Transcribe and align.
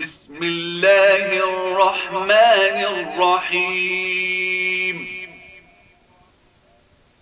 بسم 0.00 0.42
الله 0.42 1.26
الرحمن 1.26 2.84
الرحيم. 3.16 4.96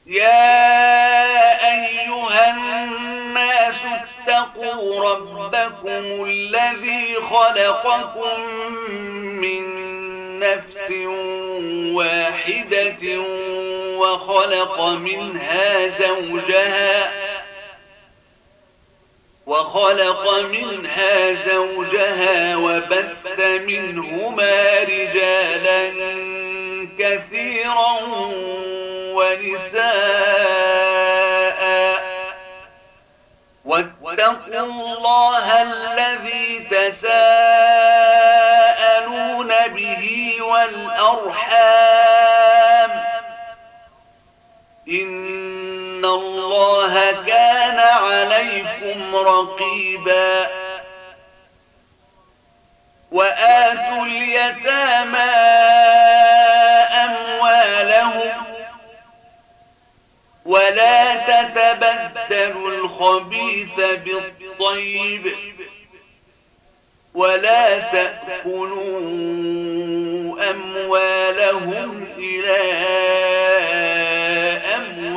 يا 0.07 0.51
أيها 1.73 2.51
الناس 2.51 3.75
اتقوا 3.85 5.11
ربكم 5.11 6.25
الذي 6.25 7.15
خلقكم 7.15 8.41
من 9.23 9.65
نفس 10.41 10.91
واحدة 11.95 13.05
وخلق 13.99 14.81
منها 14.81 15.87
زوجها 15.99 17.24
وخلق 19.47 20.41
منها 20.41 21.33
زوجها 21.33 22.57
وبث 22.57 23.39
منهما 23.39 24.83
رجالا 24.83 25.93
كثيرا 26.99 27.99
ونساء. 29.15 29.85
واتقوا 33.65 34.61
الله 34.61 35.63
الذي 35.63 36.69
تساءلون 36.71 37.13
به 39.69 40.37
والأرحام. 40.43 41.85
إن 44.89 45.54
الله 46.15 47.13
كان 47.27 47.79
عليكم 47.79 49.17
رقيبا. 49.17 50.47
وآتوا 53.13 54.07
اليتامى 54.07 55.19
أموالهم. 57.05 58.45
ولا 60.45 61.15
تتبدلوا 61.15 62.71
الخبيث 62.71 63.77
بالطيب. 63.77 65.35
ولا 67.15 67.79
تأكلوا 67.79 69.01
أموالهم 70.51 72.09
إلى 72.19 72.57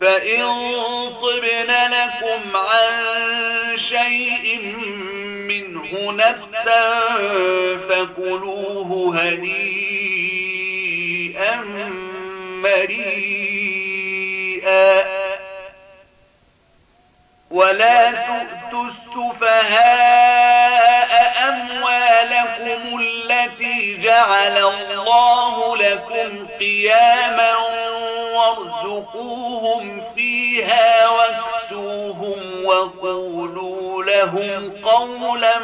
فإن 0.00 0.42
طبن 1.22 1.70
لكم 1.90 2.56
عن 2.56 2.92
شيء 3.78 4.60
منه 5.48 6.12
نفسا 6.12 7.00
فكلوه 7.88 9.20
هنيئا 9.22 9.56
مريئا 12.62 14.06
ولا 17.50 18.10
تؤتوا 18.10 18.84
السفهاء 18.84 20.95
أموالكم 21.48 23.00
التي 23.00 23.96
جعل 24.02 24.56
الله 24.58 25.76
لكم 25.76 26.46
قياما 26.60 27.56
وارزقوهم 28.34 30.02
فيها 30.16 31.08
واكسوهم 31.08 32.64
وقولوا 32.64 34.04
لهم 34.04 34.72
قولا 34.84 35.58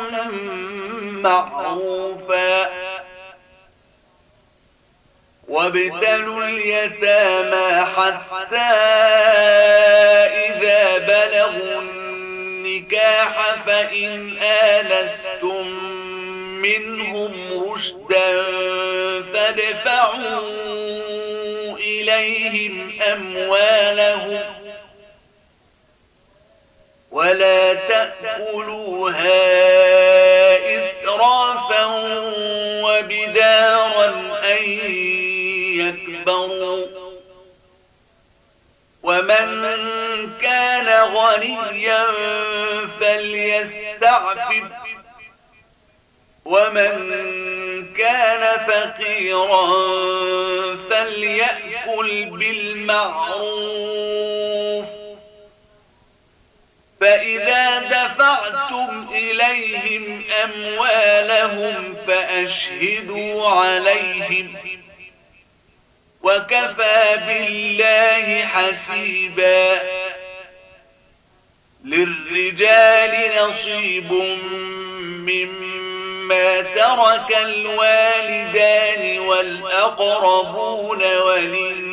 معروفا 1.22 2.70
وابتلوا 5.48 6.44
اليتامى 6.44 7.86
حتى 7.96 8.56
إذا 10.46 10.98
بلغوا 10.98 12.01
النكاح 12.66 13.64
فإن 13.66 14.38
آلستم 14.42 15.66
منهم 16.62 17.32
رشدا 17.70 18.42
فادفعوا 19.32 20.40
إليهم 21.78 23.00
أموالهم 23.12 24.40
ولا 27.10 27.74
تأكلوها 27.74 29.32
إسرافا 30.76 31.84
وبدارا 32.82 34.06
أن 34.44 34.64
يكبروا 35.78 37.01
ومن 39.12 40.38
كان 40.42 40.88
غنيا 41.14 42.06
فليستعفف 43.00 44.64
ومن 46.44 46.92
كان 47.98 48.66
فقيرا 48.66 49.66
فليأكل 50.90 52.24
بالمعروف. 52.24 53.42
فإذا 57.00 57.78
دفعتم 57.78 59.08
إليهم 59.12 60.24
أموالهم 60.44 61.96
فأشهدوا 62.06 63.48
عليهم. 63.48 64.56
وكفى 66.22 67.16
بالله 67.26 68.44
حسيبا. 68.44 69.80
للرجال 71.84 73.30
نصيب 73.38 74.12
مما 75.28 76.60
ترك 76.60 77.36
الوالدان 77.36 79.18
والأقربون 79.18 81.02
وللنساء 81.16 81.92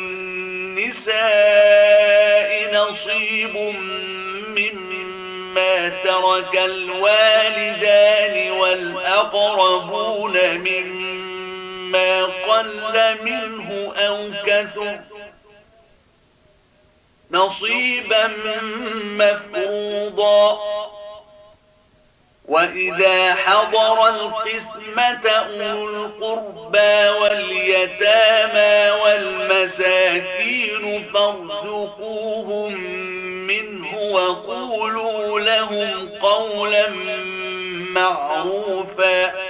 نصيب 2.74 3.56
مما 4.46 5.88
ترك 6.04 6.58
الوالدان 6.64 8.50
والأقربون 8.50 10.38
مما 10.58 11.19
قل 11.96 13.14
منه 13.24 13.92
أو 13.96 14.30
كثر 14.46 15.00
نصيبا 17.30 18.26
مفروضا 19.04 20.60
وإذا 22.48 23.34
حضر 23.34 24.08
القسمة 24.08 25.30
أولو 25.30 25.88
القربى 25.88 27.08
واليتامى 27.20 28.90
والمساكين 29.02 30.84
فارزقوهم 31.14 32.72
منه 33.46 33.98
وقولوا 33.98 35.40
لهم 35.40 36.08
قولا 36.22 36.88
معروفا 37.94 39.49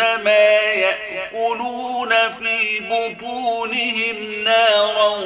إنما 0.00 0.60
يأكلون 0.60 2.08
في 2.10 2.80
بطونهم 2.80 4.44
نارا 4.44 5.16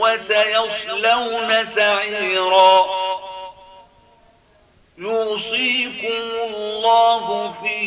وسيصلون 0.00 1.66
سعيرا. 1.76 2.86
يوصيكم 4.98 6.22
الله 6.46 7.54
في 7.64 7.80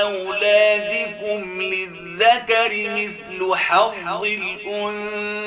أولادكم 0.00 1.62
للذكر 1.62 2.70
مثل 2.72 3.54
حظ 3.54 4.24
الأنثيين. 4.24 5.42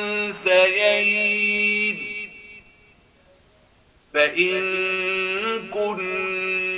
فإن 4.14 4.62
كن 5.74 6.65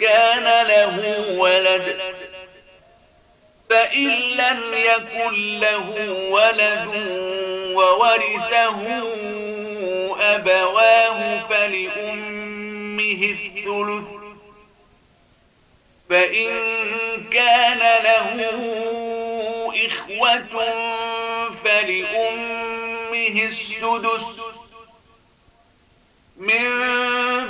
كان 0.00 0.66
له 0.66 1.24
ولد 1.38 2.00
فإن 3.70 4.08
لم 4.10 4.60
يكن 4.74 5.58
له 5.60 6.10
ولد 6.30 6.88
وورثه 7.74 9.02
أبواه 10.20 11.48
فلأمه 11.50 13.36
الثلث 13.36 14.08
فإن 16.10 16.48
كان 17.32 17.78
له 18.04 18.50
إخوة 19.86 20.54
فلأمه 21.64 23.36
السدس. 23.44 24.24
من 26.36 26.66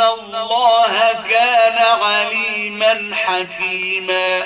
الله 0.00 1.12
كان 1.30 1.78
عليما 2.02 3.14
حكيما 3.14 4.42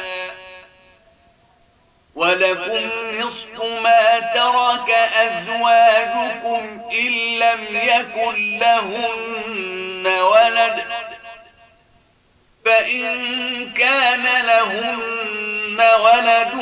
ولكم 2.15 2.91
نصف 3.21 3.65
ما 3.83 4.19
ترك 4.35 4.91
أزواجكم 5.15 6.81
إن 6.93 7.39
لم 7.39 7.67
يكن 7.73 8.59
لهن 8.59 10.07
ولد 10.07 10.85
فإن 12.65 13.73
كان 13.73 14.47
لهن 14.47 15.83
ولد 16.01 16.53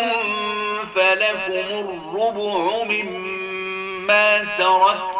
فلكم 0.96 1.70
الربع 1.70 2.84
مما 2.84 4.46
ترك 4.58 5.19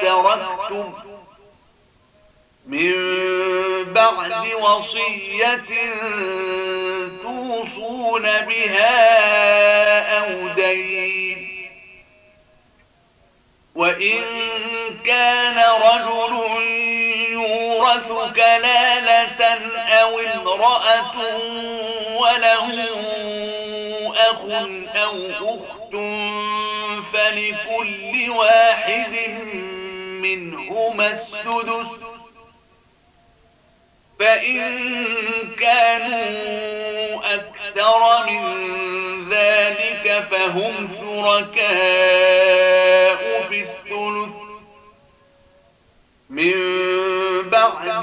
تركتم 0.00 0.94
من 2.66 2.94
بعد 3.92 4.46
وصية 4.54 5.64
توصون 7.22 8.22
بها 8.22 9.08
أو 10.18 10.48
دين 10.48 11.48
وإن 13.74 14.22
كان 15.04 15.58
رجل 15.58 16.32
يورث 17.78 18.34
كلالة 18.34 19.42
أو 20.02 20.20
امرأة 20.20 21.14
وله 22.16 22.84
أخ 24.16 24.40
أو 24.96 25.16
أخت 25.30 25.92
فلكل 27.12 28.30
واحد 28.30 29.14
منهما 30.22 31.06
السدس 31.06 31.86
فإن 34.18 34.76
كانوا 35.60 37.20
أكثر 37.34 38.26
من 38.26 38.42
ذلك 39.30 40.24
فهم 40.30 40.88
شركاء 41.00 41.58
في 43.48 43.60
الثلث 43.60 44.34
من 46.30 47.17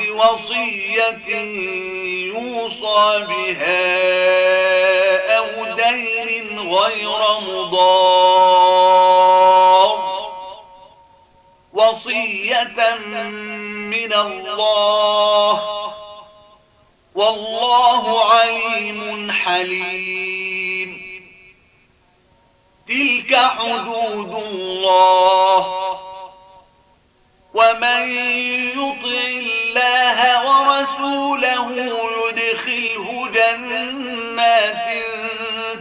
بعد 0.06 0.16
وصية 0.16 1.28
يوصى 2.28 3.26
بها 3.30 3.78
أو 5.38 5.76
دين 5.76 6.60
غير 6.60 7.22
مضار. 7.40 7.96
وصية 11.74 12.96
من 12.96 14.14
الله. 14.14 15.62
والله 17.16 18.26
عليم 18.34 19.32
حليم. 19.32 21.06
تلك 22.88 23.36
حدود 23.36 24.44
الله. 24.46 25.86
ومن 27.54 28.10
يطع 28.70 29.55
الله 30.16 30.44
ورسوله 30.44 31.72
يدخله 32.30 33.30
جنات 33.34 34.88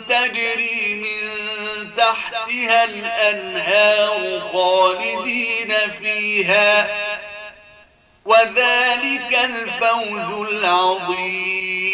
تجري 0.09 0.95
من 0.95 1.21
تحتها 1.97 2.85
الأنهار 2.85 4.41
خالدين 4.53 5.75
فيها 6.03 6.89
وذلك 8.25 9.33
الفوز 9.45 10.49
العظيم. 10.49 11.94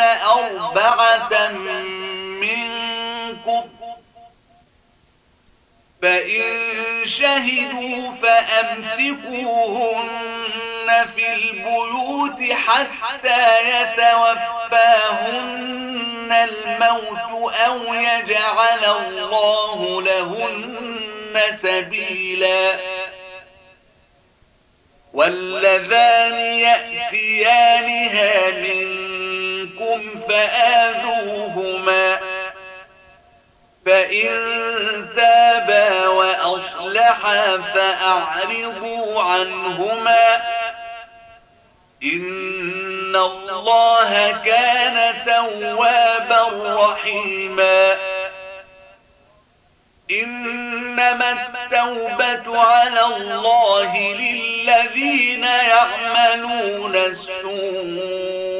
أربعة 0.00 1.48
منكم. 2.40 3.68
فإن 6.02 6.42
شهدوا 7.06 8.12
فأمسكوهن 8.22 10.08
في 11.16 11.34
البيوت 11.34 12.52
حتى 12.52 13.42
يتوفاهن 13.70 15.28
الموت 16.32 17.52
أو 17.54 17.94
يجعل 17.94 18.84
الله 18.84 20.02
لهن 20.02 21.40
سبيلا. 21.62 22.78
واللذان 25.14 26.40
يأتيانها 26.58 28.50
من 28.50 29.07
منكم 29.88 30.20
فآذوهما 30.28 32.18
فإن 33.86 34.28
تابا 35.16 36.08
وأصلحا 36.08 37.58
فأعرضوا 37.74 39.22
عنهما 39.22 40.36
إن 42.02 43.16
الله 43.16 44.42
كان 44.44 45.14
توابا 45.26 46.48
رحيما 46.64 47.96
إنما 50.10 51.32
التوبة 51.32 52.58
على 52.58 53.04
الله 53.04 54.14
للذين 54.14 55.44
يعملون 55.44 56.96
السوء 56.96 58.57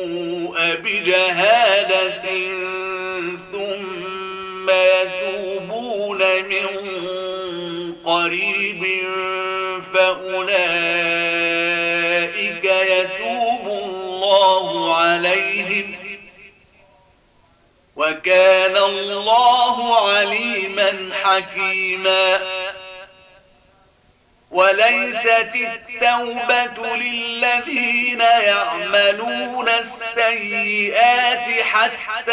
بجهالة 0.74 2.22
ثم 3.52 4.70
يتوبون 4.70 6.18
من 6.42 6.66
قريب 8.04 8.84
فأولئك 9.94 10.38
يتوب 12.64 13.66
الله 13.66 14.96
عليهم 14.96 15.94
وكان 17.96 18.76
الله 18.76 20.06
عليما 20.08 21.10
حكيما 21.22 22.40
وليست 24.50 25.54
التوبة 25.54 26.96
للذين 26.96 28.20
يعملون 28.20 29.68
السيئات 29.68 31.62
حتى 31.64 32.32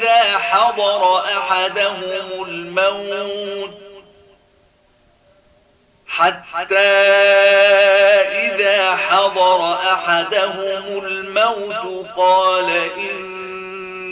إذا 0.00 0.38
حضر 0.38 1.24
أحدهم 1.24 2.44
الموت. 2.48 3.86
حتى 6.08 6.78
إذا 8.46 8.96
حضر 8.96 9.74
أحدهم 9.74 11.04
الموت 11.04 12.06
قال 12.16 12.90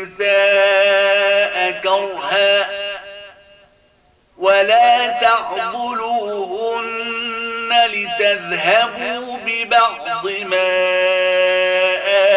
النساء 0.00 1.80
كرها 1.82 2.70
ولا 4.38 5.06
تعضلوهن 5.20 6.90
لتذهبوا 7.86 9.36
ببعض 9.46 10.30
ما 10.30 10.70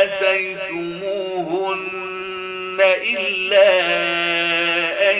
آتيتموهن 0.03 1.23
إلا 2.81 3.69
أن 5.11 5.17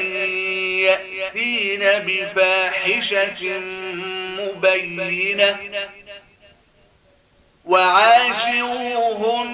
يأتين 0.79 1.83
بفاحشة 2.05 3.59
مبينة 4.39 5.57
وعاشروهن 7.65 9.53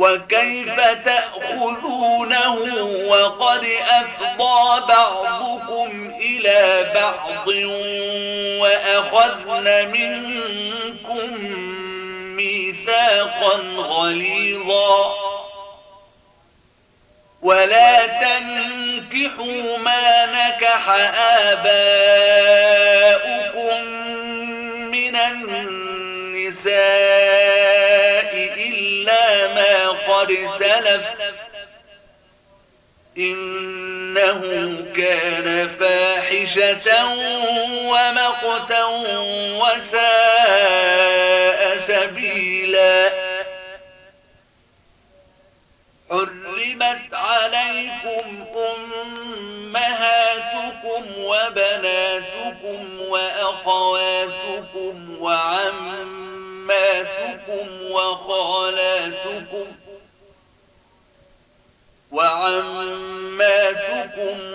وكيف 0.00 0.80
تأخذونه 1.04 2.54
وقد 3.08 3.64
أفضى 3.88 4.86
بعضكم 4.88 6.12
إلى 6.20 6.92
بعض 6.94 7.48
وأخذن 8.60 9.88
منكم 9.92 11.44
ميثاقا 12.36 13.56
غليظا. 13.76 15.14
ولا 17.42 18.06
تنكحوا 18.06 19.78
ما 19.78 20.26
نكح 20.26 20.88
آباؤكم 21.48 21.80
من 24.90 25.16
النساء. 25.16 26.70
إلا 29.00 29.54
ما 29.54 29.88
قد 29.88 30.28
سلف. 30.60 31.02
إنه 33.18 34.40
كان 34.96 35.68
فاحشة 35.80 37.04
ومقتا 37.84 38.84
وساء 39.60 40.80
سبيلا. 41.78 43.10
حرمت 46.10 47.14
عليكم 47.14 48.44
أمهاتكم 49.76 51.04
وبناتكم 51.18 53.00
وأخواتكم 53.00 54.96
وعماتكم 56.70 57.90
وخالاتكم 57.90 59.66
وعماتكم 62.12 63.56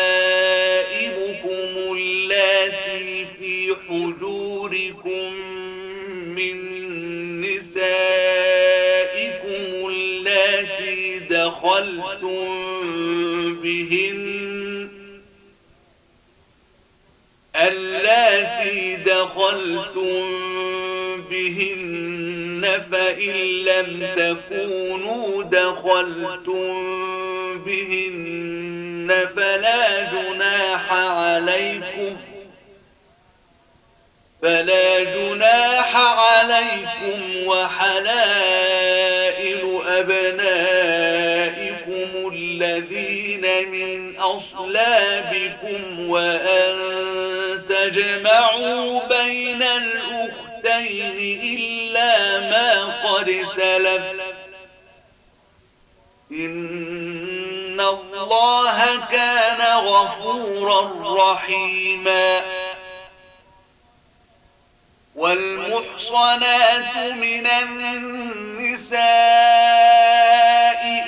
اللاتي 1.96 3.26
في 3.38 3.76
حجوركم 3.88 5.32
من 6.36 6.56
نسائكم 7.40 7.84
اللاتي 9.88 11.18
دخلتم 11.18 12.44
بهن 13.62 14.24
اللاتي 17.56 18.96
دخلتم 19.44 20.32
بهن 21.30 22.64
فإن 22.92 23.34
لم 23.64 24.06
تكونوا 24.16 25.42
دخلتم 25.42 26.74
بهن 27.64 29.28
فلا 29.36 30.10
جناح 30.10 30.92
عليكم 30.92 32.16
فلا 34.42 35.04
جناح 35.04 35.96
عليكم 35.96 37.46
وحلائل 37.46 39.04
أبنائكم 39.86 41.24
الذين 42.32 43.70
من 43.70 44.16
أصلابكم 44.16 46.08
وأن 46.08 47.04
تجمعوا 47.84 49.00
بين 49.08 49.62
الأختين 49.62 51.40
إلا 51.44 52.40
ما 52.40 52.84
قد 52.84 53.46
سلف. 53.56 54.22
إن 56.30 57.80
الله 57.80 59.06
كان 59.10 59.60
غفورا 59.76 60.92
رحيما. 61.32 62.40
والمحصنات 65.14 66.96
من 66.96 67.46
النساء 67.46 69.00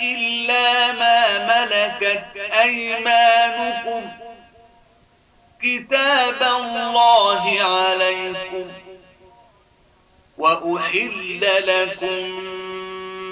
إلا 0.02 0.92
ما 0.92 1.38
ملكت 1.46 2.36
أيمانكم. 2.62 4.25
كتاب 5.66 6.40
الله 6.42 7.62
عليكم 7.62 8.66
وأحل 10.38 11.40
لكم 11.42 12.40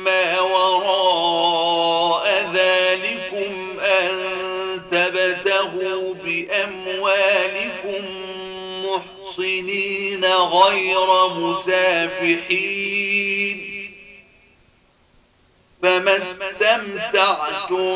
ما 0.05 0.41
وراء 0.41 2.27
ذلكم 2.55 3.53
أن 3.81 4.11
تبتغوا 4.91 6.15
بأموالكم 6.25 8.05
محصنين 8.85 10.25
غير 10.35 11.29
مسافحين 11.29 12.85
فما 15.83 16.17
استمتعتم 16.19 17.95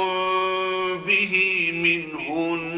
به 0.98 1.34
منهن 1.72 2.77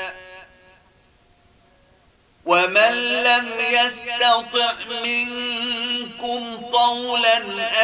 ومن 2.51 3.23
لم 3.23 3.47
يستطع 3.71 4.73
منكم 5.03 6.57
طولا 6.73 7.37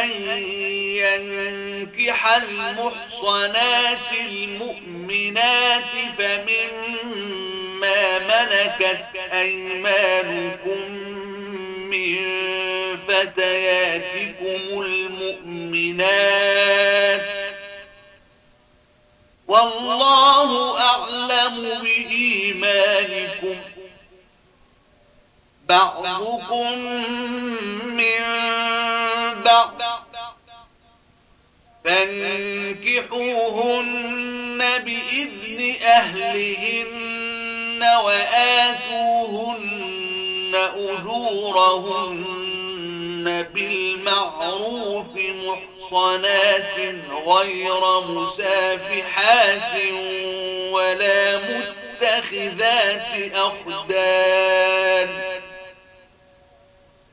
أن 0.04 0.10
ينكح 1.00 2.34
المحصنات 2.34 3.98
المؤمنات 4.20 5.84
فمما 6.18 8.00
ملكت 8.18 9.04
أيمانكم 9.32 10.92
من 11.90 12.18
فتياتكم 13.08 14.82
المؤمنات 14.82 16.28
والله 19.48 20.78
أعلم 20.80 21.56
بإيمانكم 21.82 23.56
بعضكم 25.68 26.78
من 27.86 28.22
بعض 29.44 29.82
فانكحوهن 31.84 33.18
بإذن 34.84 35.74
أهلهن 35.84 37.82
وآتوهن 38.04 39.48
أجورهن 40.76 42.38
بالمعروف 43.54 45.14
محصنات 45.16 46.76
غير 47.26 48.00
مسافحات 48.00 49.82
ولا 50.72 51.36
متخذات 51.36 53.32
أخدان 53.34 55.08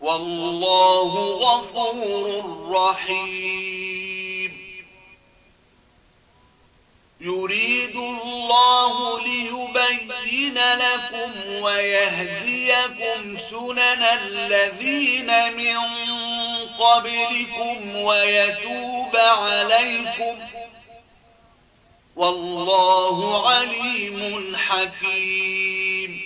والله 0.00 1.38
غفور 1.38 2.42
رحيم. 2.70 4.52
يريد 7.20 7.96
الله 7.96 9.20
ليبين 9.20 10.54
لكم 10.54 11.62
ويهديكم 11.62 13.36
سنن 13.36 14.02
الذين 14.02 15.56
من 15.56 15.78
قبلكم 16.78 17.96
ويتوب 17.96 19.16
عليكم. 19.16 20.38
والله 22.16 23.48
عليم 23.48 24.56
حكيم. 24.56 26.25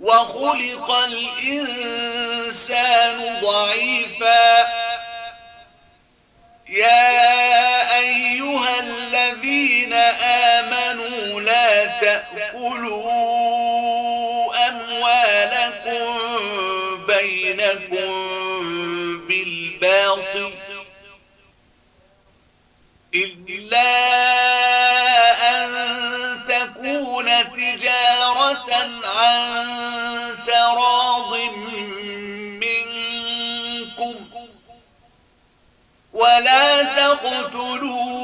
وخلق 0.00 0.90
الإنسان 0.90 2.60
ضعيفا. 3.42 4.68
يا 6.68 7.98
أيها 7.98 8.80
الذين 8.80 9.92
آمنوا 9.92 11.40
لا 11.40 11.86
تأكلوا 12.00 13.10
أموالكم 14.68 16.18
بينكم 17.06 18.10
بالباطل 19.28 20.52
إلا 23.14 24.39
عن 28.72 30.36
تراض 30.46 31.36
منكم 32.60 34.14
ولا 36.12 36.82
تقتلوا 36.82 38.20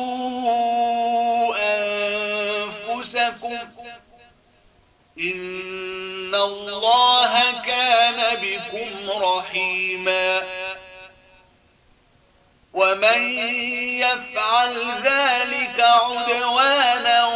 أنفسكم 2.97 3.59
إن 5.19 6.35
الله 6.35 7.63
كان 7.67 8.37
بكم 8.43 9.11
رحيما 9.11 10.43
ومن 12.73 13.39
يفعل 14.01 14.75
ذلك 15.05 15.81
عدوانا 15.81 17.27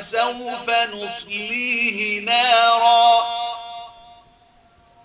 فسوف 0.00 0.70
نصليه 0.94 2.20
نارا 2.20 3.20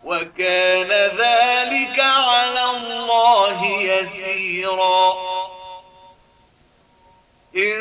وكان 0.03 0.91
ذلك 1.17 1.99
على 1.99 2.63
الله 2.63 3.65
يسيرا 3.81 5.13
إن 7.55 7.75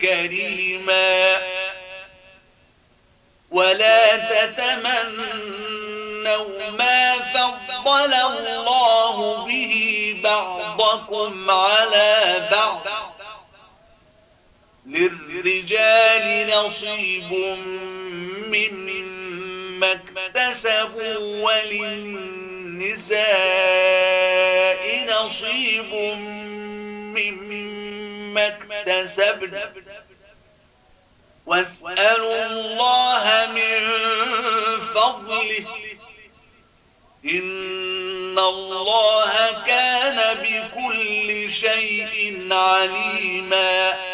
كريما. 0.00 1.36
ولا 3.50 4.16
تتمنوا 4.16 5.40
ما 6.78 7.12
فضل 7.12 8.14
الله 8.14 9.46
به 9.46 9.74
بعضكم 10.24 11.50
على 11.50 12.48
بعض. 12.52 12.86
للرجال 14.86 16.46
نصيب 16.66 17.32
مما 18.46 19.04
اكتسبوا 19.82 21.42
وللنساء 21.42 22.44
نصيب 25.08 25.94
مما 27.14 28.46
اكتسبن. 28.46 29.54
واسألوا 31.46 32.46
الله 32.46 33.24
من 33.54 33.80
فضله. 34.94 35.66
إن 37.24 38.38
الله 38.38 39.64
كان 39.66 40.36
بكل 40.42 41.52
شيء 41.52 42.48
عليما. 42.52 44.13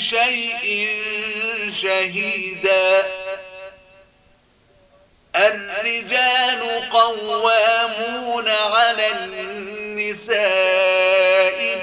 شيء 0.00 0.88
شهيدا. 1.82 3.06
الرجال 5.36 6.90
قوامون 6.92 8.48
على 8.48 9.08
النساء 9.12 10.38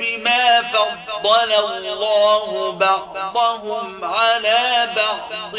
بما 0.02 0.62
فضل 0.62 1.52
الله 1.54 2.72
بعضهم 2.72 4.06
على 4.06 4.90
بعض 4.96 5.54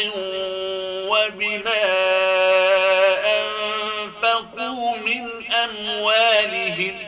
وبما 1.08 1.84
أنفقوا 3.36 4.96
من 4.96 5.44
أموالهم. 5.52 7.07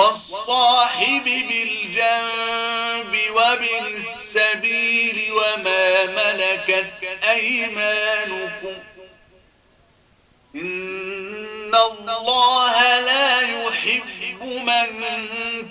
والصاحب 0.00 1.24
بالجنب 1.24 3.16
وابن 3.30 3.86
السبيل 3.86 5.32
وما 5.32 6.06
ملكت 6.06 6.92
أيمانكم. 7.24 8.74
إن 10.54 11.74
الله 11.74 13.00
لا 13.00 13.40
يحب 13.40 14.42
من 14.92 15.28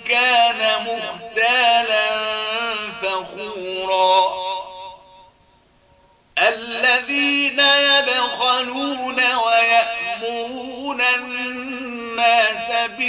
كان 0.08 0.82
مختالا 0.82 1.19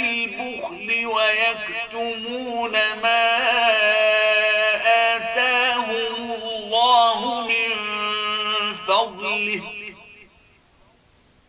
بالبخل 0.02 1.06
ويكتمون 1.06 2.72
ما 2.72 3.38
آتاهم 5.14 6.32
الله 6.32 7.46
من 7.46 7.70
فضله. 8.88 9.62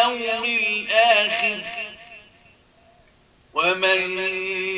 باليوم 0.09 0.45
الآخر 0.45 1.57
ومن 3.53 4.19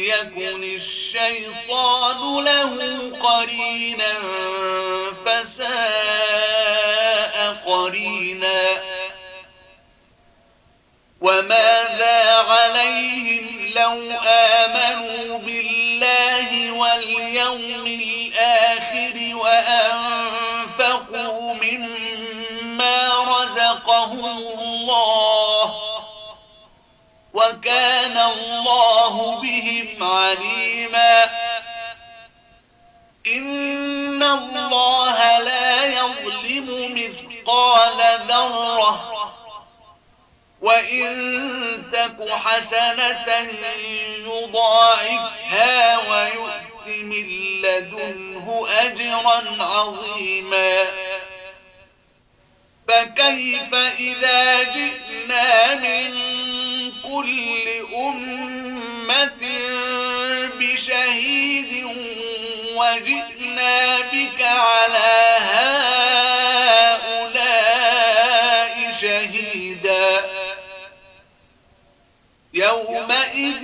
يكن 0.04 0.64
الشيطان 0.64 2.44
له 2.44 3.12
قرينا 3.20 4.14
فساء 5.26 6.54
قرينا 7.66 8.84
وماذا 11.22 12.36
عليهم 12.50 13.72
لو 13.76 14.12
وكان 27.34 28.18
الله 28.18 29.42
بهم 29.42 30.04
عليما. 30.04 31.24
إن 33.28 34.24
الله 34.24 35.40
لا 35.40 35.86
يظلم 35.86 36.96
مثقال 36.96 38.28
ذرة. 38.28 39.10
وإن 40.62 41.84
تك 41.94 42.30
حسنة 42.32 43.52
يضاعفها 44.28 45.98
ويؤت 45.98 46.88
من 46.88 47.26
لدنه 47.62 48.66
أجرا 48.70 49.44
عظيما. 49.64 50.88
فكيف 52.88 53.76
إذا 54.00 54.64
جئنا 54.64 55.76
من 55.76 56.14
كل 57.04 57.68
أمة 57.96 59.42
بشهيد 60.60 61.86
وجئنا 62.76 63.98
بك 64.00 64.42
على 64.42 65.38
هؤلاء 65.40 65.94
شهيدا 69.02 70.26
يومئذ 72.54 73.64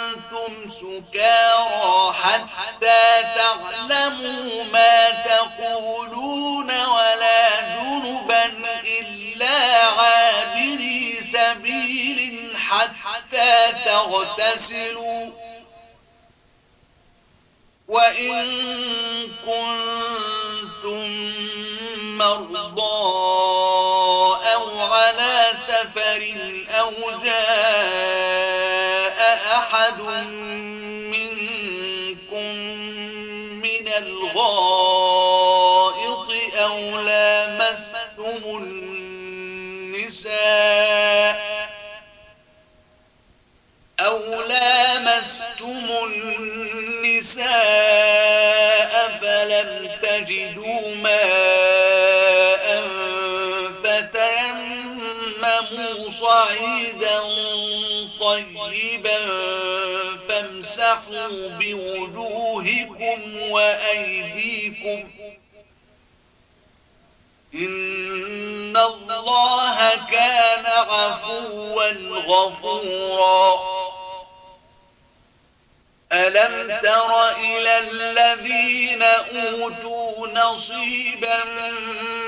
سكارى 0.69 2.13
حتى 2.13 3.03
تعلموا 3.35 4.63
ما 4.63 5.09
تقولون 5.09 6.69
ولا 6.85 7.75
جنبا 7.75 8.45
إلا 8.99 9.57
عابري 9.83 11.23
سبيل 11.33 12.57
حتى 12.57 13.73
تغتسلوا. 13.85 15.31
وإن 17.87 18.51
كنتم 19.45 21.01
مرضى 22.17 23.01
أو 24.53 24.79
على 24.79 25.53
سفر 25.67 26.21
أو 26.79 26.91
جاء 27.23 28.50
أحد 29.61 30.01
منكم 31.13 32.55
من 33.61 33.87
الغائط 33.97 35.11
أو 36.55 36.99
لامستم 37.01 38.43
النساء 39.87 41.41
أو 43.99 44.41
لامستم 44.41 45.89
النساء 46.05 47.41
فامسحوا 61.01 61.49
بوجوهكم 61.59 63.41
وأيديكم 63.51 65.09
إن 67.53 68.77
الله 68.77 69.95
كان 70.11 70.65
عفوا 70.65 71.91
غفورا 72.27 73.80
ألم 76.13 76.79
تر 76.83 77.29
إلى 77.29 77.79
الذين 77.79 79.03
أوتوا 79.03 80.27
نصيبا 80.27 81.43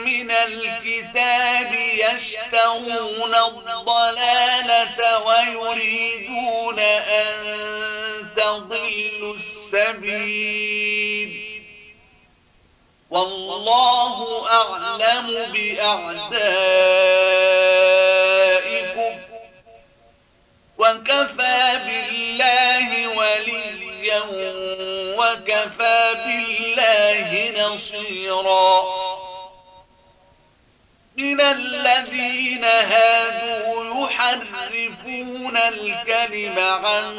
من 0.06 0.32
الكتاب 0.32 1.74
يشترون 1.74 3.36
الضلالة 3.36 5.20
ويريدون 5.28 6.80
أن 6.80 7.36
تضلوا 8.36 9.36
السبيل؟ 9.74 11.44
والله 13.10 14.46
أعلم 14.52 15.28
بأعدائهم. 15.54 17.04
وكفى 20.78 21.80
بالله 21.86 23.08
وليا 23.08 24.20
وكفى 25.18 26.16
بالله 26.26 27.54
نصيرا 27.66 28.84
من 31.18 31.42
الذين 31.42 32.64
هادوا 32.64 34.06
يحرفون 34.06 35.58
الكلم 35.58 36.60
عن 36.60 37.16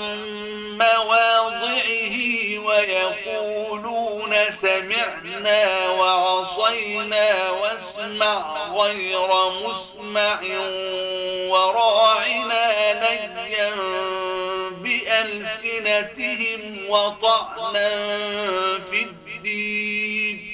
مواضعه 0.78 2.16
ويقولون 2.58 4.34
سمعنا 4.62 5.88
وعصينا 5.88 7.50
واسمع 7.50 8.66
غير 8.72 9.28
مسمع 9.64 10.40
وراعنا 11.48 12.92
ليا 12.92 13.74
بألسنتهم 14.82 16.60
وطعنا 16.88 17.90
في 18.90 19.02
الدين. 19.02 20.53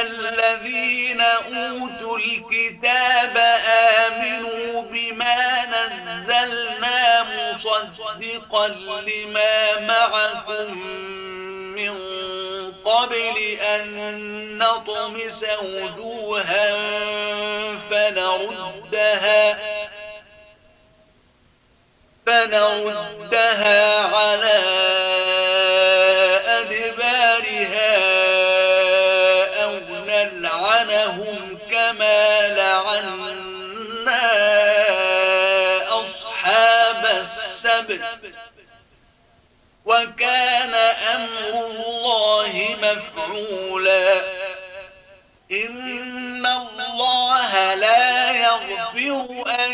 الذين 0.00 1.20
أوتوا 1.20 2.18
الكتاب 2.18 3.36
آمنوا 4.06 4.82
بما 4.82 5.64
نزلنا 5.64 7.22
مصدقا 7.22 8.68
لما 8.68 9.80
معكم 9.80 10.78
من 11.74 11.94
قبل 12.84 13.38
أن 13.60 14.58
نطمس 14.58 15.44
وجوها 15.62 16.76
فنردها 17.90 19.58
فنردها 22.26 24.06
على 24.16 24.77
وكان 39.84 40.74
أمر 41.14 41.66
الله 41.66 42.76
مفعولا. 42.82 44.22
إن 45.52 46.46
الله 46.46 47.74
لا 47.74 48.32
يغفر 48.32 49.44
أن 49.64 49.72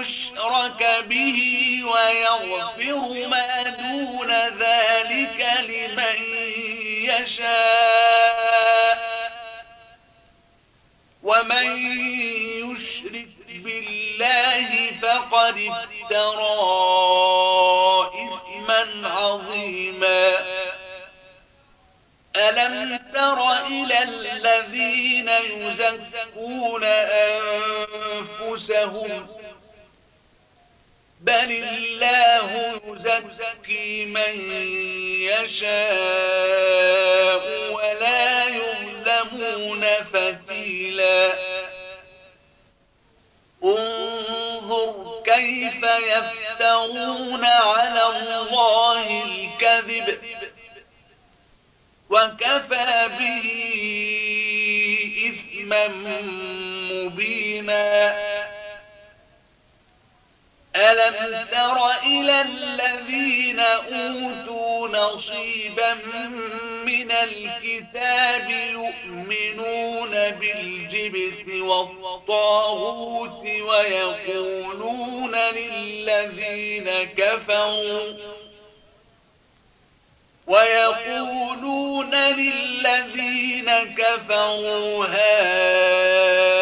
يشرك 0.00 1.04
به 1.06 1.38
ويغفر 1.84 3.28
ما 3.28 3.62
دون 3.62 4.30
ذلك 4.58 5.40
لمن 5.60 6.18
يشاء. 7.10 8.32
ومن 11.22 11.66
يشرك 12.70 13.28
بالله 13.64 14.90
فقد 15.02 15.58
افترى 15.58 16.62
إثما 18.14 19.08
عظيما. 19.08 20.38
ألم 22.36 23.00
تر 23.14 23.52
إلى 23.66 24.02
الذين 24.02 25.28
يزكون 25.28 26.84
أنفسهم؟ 28.44 29.26
بل 31.20 31.50
الله 31.52 32.80
يزكي 33.32 34.04
من 34.04 34.34
يشاء 35.30 36.62
ولا 37.72 38.44
يظلمون 38.48 39.84
فتيلا. 40.14 41.32
انظر 43.64 45.22
كيف 45.24 45.82
يفترون 45.82 47.44
على 47.44 48.06
الله 48.06 49.22
الكذب 49.24 50.18
وكفى 52.10 53.08
به 53.18 53.48
إثما 55.28 55.88
مبينا 56.90 58.14
ألم 60.76 61.46
تر 61.52 61.90
إلى 62.06 62.40
الذين 62.40 63.60
أوتوا 63.60 64.88
نصيبا 64.88 65.94
من 66.84 67.12
الكتاب 67.12 68.50
يؤمنون 68.50 70.10
بالجبت 70.10 71.48
والطاغوت 71.62 73.48
ويقولون 73.60 75.36
للذين 75.36 76.90
كفروا 77.16 78.12
ويقولون 80.46 82.14
للذين 82.14 83.70
كفروا 83.94 85.06
هؤلاء 85.06 86.61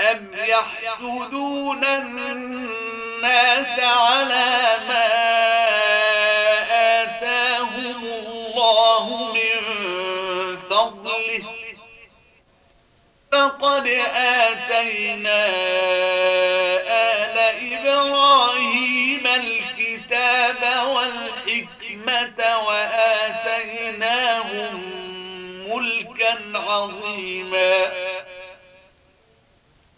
أم 0.00 0.30
يحسدون 0.34 1.84
الناس 1.84 3.78
على 3.78 4.78
ما 4.88 5.08
آتاهم 7.02 8.04
الله 8.04 9.32
من 9.34 9.56
فضله 10.70 11.42
فقد 13.32 13.86
آتينا 14.14 15.46
آل 16.88 17.38
إبراهيم 17.72 19.26
الكتاب 19.26 20.86
والحكمة 20.86 22.58
وآتيناهم 22.66 24.08
ملكا 25.68 26.34
عظيما 26.54 27.86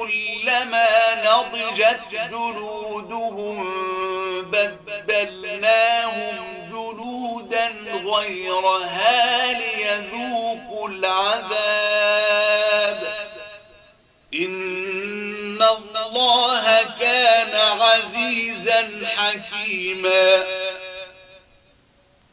كلما 0.00 1.14
نضجت 1.14 2.00
جلودهم 2.12 3.60
بدلناهم 4.50 6.44
جلودا 6.70 7.66
غيرها 8.04 9.46
ليذوقوا 9.52 10.88
العذاب. 10.88 12.20
إن 14.34 15.62
الله 15.62 16.64
كان 17.00 17.80
عزيزا 17.80 18.90
حكيما. 19.16 20.42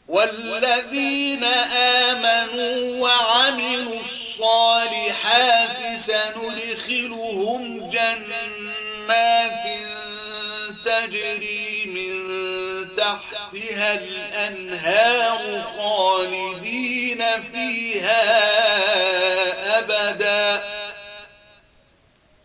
والذين 0.08 1.44
آمنوا 1.44 3.02
وعملوا 3.02 4.00
الصالحات 4.06 5.07
سندخلهم 6.08 7.90
جنات 7.90 9.66
تجري 10.86 11.86
من 11.86 12.16
تحتها 12.98 13.94
الأنهار 13.94 15.62
خالدين 15.78 17.22
فيها 17.52 18.24
أبدا. 19.80 20.64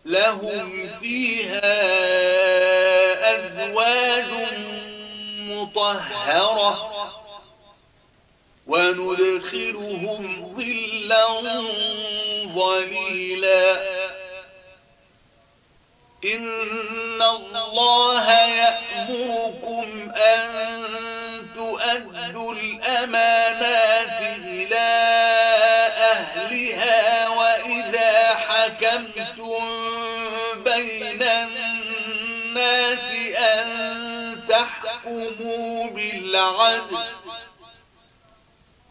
لهم 0.05 0.89
فيها 1.01 1.73
أزواج 3.35 4.31
مطهرة. 5.39 7.22
وندخلهم 8.67 10.53
ظلا 10.55 11.27
ظليلا. 12.55 13.93
إن 16.25 17.21
الله 17.21 18.31
يأمركم 18.31 20.11
أن 20.11 20.41
تؤدوا 21.55 22.53
الأمانات 22.53 24.21
إلى 24.37 24.89
أهلها 25.97 27.29
وإذا 27.29 28.35
حكمتم 28.35 29.63
بين 30.63 31.23
الناس 31.23 33.07
أن 33.37 33.67
تحكموا 34.49 35.87
بالعدل. 35.87 37.22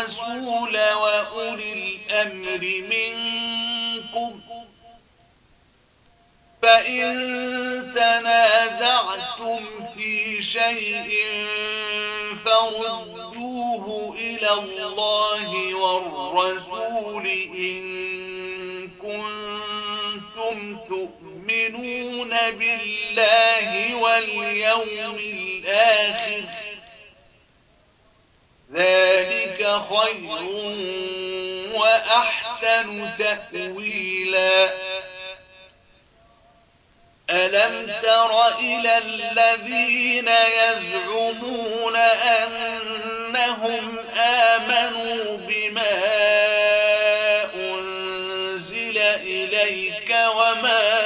الرسول 0.00 0.76
وأولي 0.92 1.72
الأمر 1.72 2.62
منكم. 2.90 4.40
فإن 6.62 7.12
تنازعتم 7.96 9.64
في 9.98 10.42
شيء 10.42 11.10
فردوه 12.44 14.14
إلى 14.18 14.52
الله 14.52 15.74
والرسول 15.74 17.26
إن 17.56 17.82
كنتم 19.02 20.76
تؤمنون 20.88 22.30
بالله 22.30 23.94
واليوم 23.94 25.16
الآخر. 25.18 26.44
ذلك 28.74 29.68
خير 29.90 30.28
وأحسن 31.74 33.10
تأويلا. 33.18 34.70
ألم 37.30 37.86
تر 38.02 38.58
إلى 38.58 38.98
الذين 38.98 40.28
يزعمون 40.28 41.96
أنهم 41.96 43.98
آمنوا 44.18 45.36
بما 45.36 45.96
أنزل 47.54 48.98
إليك 48.98 50.10
وما 50.10 51.05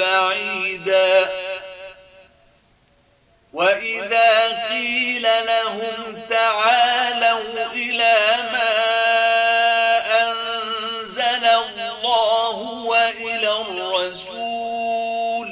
بعيدا. 0.00 1.28
وإذا 3.52 4.68
قيل 4.68 5.22
لهم 5.22 6.22
تعالوا 6.30 7.72
إلى 7.72 8.36
ما 8.52 8.72
أنزل 10.22 11.44
الله 11.44 12.58
وإلى 12.86 13.50
الرسول. 13.68 15.48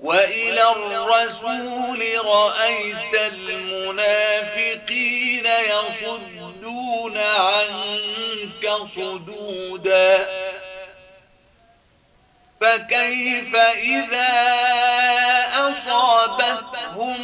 وإلى 0.00 0.62
الرسول 0.72 2.26
رأيت 2.26 3.14
المنافقين 3.14 4.42
يصدون 5.46 7.16
عنك 7.16 8.64
صدودا. 8.96 10.26
فكيف 12.62 13.56
إذا 13.56 14.32
أصابتهم 15.54 17.16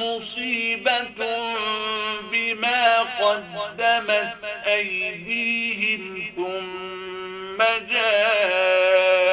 مصيبة 0.00 1.20
بما 2.32 2.98
قدمت 3.00 4.36
أيديهم 4.66 6.22
ثم 6.36 7.58
جاءوك 7.90 9.24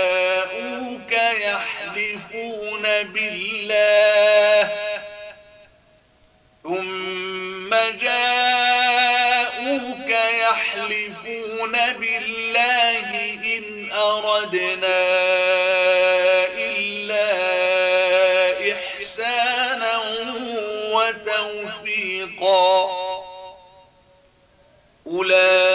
يحلفون 1.41 2.83
بالله 3.13 4.26
يحلفون 11.75 11.93
بالله 11.99 13.09
إن 13.57 13.91
أردنا 13.91 14.99
إلا 16.57 17.27
إحسانا 18.71 19.97
وتوفيقا 20.91 22.87
أولئك 25.07 25.67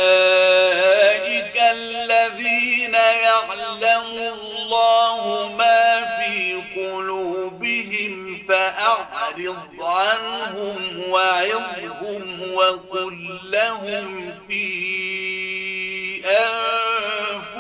الذين 1.73 2.95
يعلم 2.95 4.33
الله 4.35 5.49
ما 5.59 6.05
في 6.19 6.63
قلوبهم 6.77 8.45
فأعرض 8.49 9.81
عنهم 9.81 11.03
وعظهم 11.11 12.53
وقل 12.55 13.39
لهم 13.53 14.35
في 14.49 15.22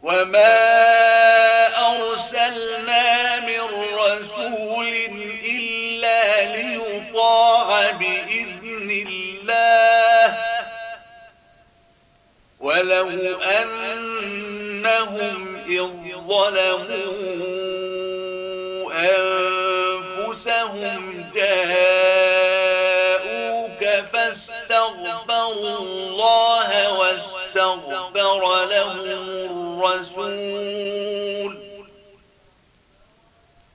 وما 0.03 0.57
أرسلنا 1.77 3.39
من 3.39 3.61
رسول 3.95 4.87
إلا 5.45 6.45
ليطاع 6.55 7.91
بإذن 7.91 8.89
الله. 9.07 10.37
ولو 12.59 13.09
أنهم 13.59 15.39
إذ 15.67 15.89
ظلموا 16.27 17.33
أنفسهم 20.29 21.31
جاهلين 21.35 22.02
فاستغفروا 24.33 25.77
الله 25.79 26.99
واستغفر 26.99 28.65
لهم 28.65 28.99
الرسول. 29.83 31.57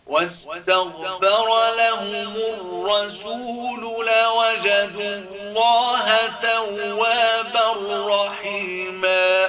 واستغفر 0.06 1.48
لهم 1.78 2.34
الرسول 2.36 3.80
لوجدوا 3.80 5.14
الله 5.30 6.06
توابا 6.42 7.66
رحيما. 8.09 9.48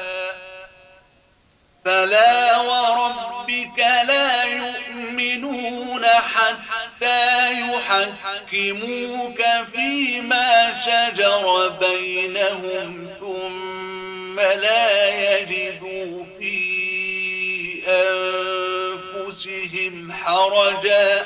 فلا 1.86 2.58
وربك 2.58 3.80
لا 3.80 4.44
يؤمنون 4.44 5.79
حتى 6.70 7.52
يحكموك 7.62 9.42
فيما 9.74 10.82
شجر 10.86 11.68
بينهم 11.68 13.10
ثم 13.20 14.40
لا 14.40 15.10
يجدوا 15.40 16.24
في 16.40 16.60
أنفسهم 19.20 20.12
حرجا 20.12 21.26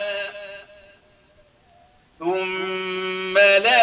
ثم 2.20 3.38
لا 3.38 3.82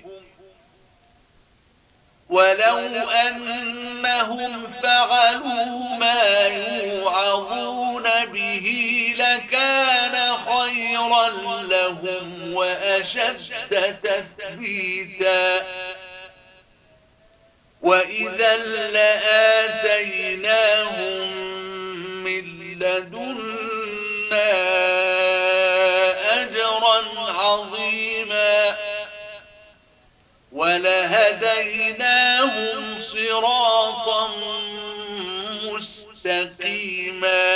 ولو 2.31 2.77
أنهم 3.09 4.67
فعلوا 4.83 5.95
ما 5.99 6.47
يوعظون 6.83 8.25
به 8.25 8.67
لكان 9.17 10.37
خيرا 10.37 11.29
لهم 11.61 12.53
وأشد 12.53 13.99
تثبيتا. 14.03 15.65
وإذا 17.81 18.57
لآتيناهم 18.91 19.91
من 22.23 22.43
لدنا 22.79 23.41
ولهديناهم 30.61 32.83
صراطا 33.01 34.21
مستقيما. 35.63 37.49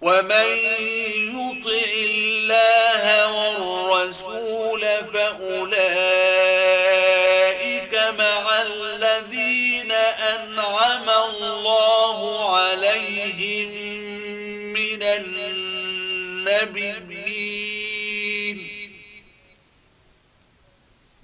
ومن 0.00 0.48
يطع 1.36 1.88
الله 2.08 3.04
والرسول 3.32 4.80
فأولئك 4.80 5.84
مع 8.18 8.44
الذين 8.62 9.92
أنعم 10.32 11.08
الله 11.10 12.18
عليهم 12.56 13.70
من 14.72 15.02
النبيين. 15.02 17.09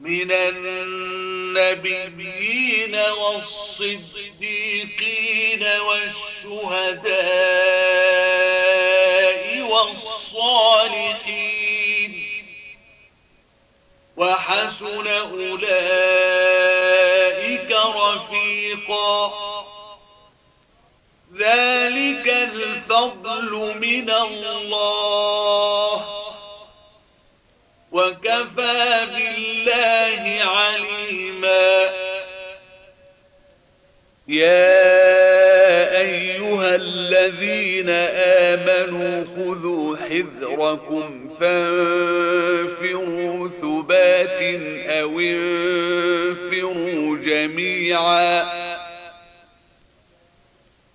من 0.07 0.32
النبيين 0.32 1.96
والصديقين 2.96 4.36
والشهداء 5.80 7.16
والصالحين 9.62 11.07
وحسن 14.16 15.07
أولئك 15.07 15.76
رفيقا. 17.72 19.32
ذلك 21.38 22.28
الفضل 22.28 23.74
من 23.80 24.11
الله. 24.11 25.86
وكفى 27.97 29.07
بالله 29.16 30.22
عليما. 30.44 31.66
يا 34.28 36.01
أيها 36.01 36.74
الذين 36.74 37.90
آمنوا 38.51 39.24
خذوا 39.36 39.97
حذركم 39.97 41.36
فانفروا 41.40 43.09
ثبات 43.62 44.40
أو 44.90 45.20
انفروا 45.20 47.18
جميعا. 47.18 48.66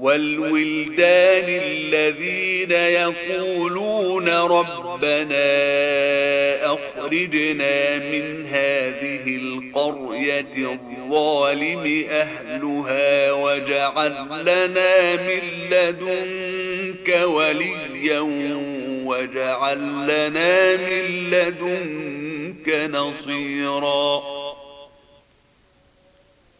والولدان 0.00 1.44
الذين 1.48 2.70
يقولون 2.72 4.28
ربنا 4.28 5.50
أخرجنا 6.74 7.98
من 7.98 8.46
هذه 8.46 9.22
القرية 9.36 10.46
الظالم 10.56 12.06
أهلها 12.10 13.32
واجعل 13.32 14.12
لنا 14.42 15.16
من 15.16 15.42
لدنك 15.70 17.22
وليا 17.24 18.20
واجعل 19.04 19.78
لنا 20.04 20.76
من 20.76 21.30
لدنك 21.30 22.90
نصيرا 22.94 24.22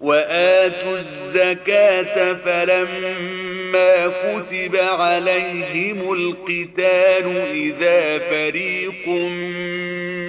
وآتوا 0.00 0.98
الزكاة 0.98 2.32
فلما 2.44 4.06
كتب 4.06 4.76
عليهم 4.76 6.12
القتال 6.12 7.36
إذا 7.52 8.18
فريق 8.18 9.08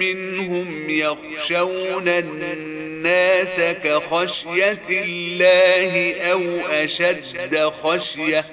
منهم 0.00 0.90
يخشون 0.90 2.08
الناس 2.08 3.76
كخشية 3.84 4.82
الله 4.90 6.14
أو 6.32 6.42
أشد 6.70 7.58
خشية 7.82 8.44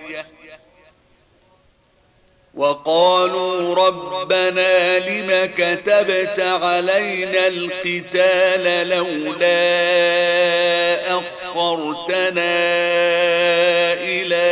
وقالوا 2.54 3.76
ربنا 3.76 5.00
لم 5.00 5.50
كتبت 5.58 6.40
علينا 6.40 7.48
القتال 7.48 8.90
لولا 8.90 9.54
أخرتنا 11.18 12.54
إلى 13.94 14.46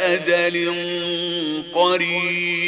أجل 0.00 0.56
قريب. 1.74 2.67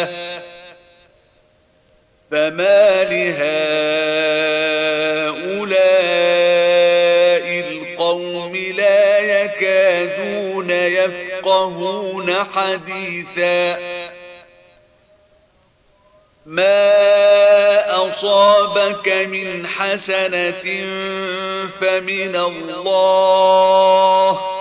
فما 2.31 3.03
لهؤلاء 3.03 3.41
القوم 7.59 8.55
لا 8.55 9.19
يكادون 9.19 10.71
يفقهون 10.71 12.33
حديثا 12.33 13.79
ما 16.45 16.91
أصابك 18.09 19.09
من 19.09 19.67
حسنة 19.67 20.63
فمن 21.81 22.35
الله 22.35 24.60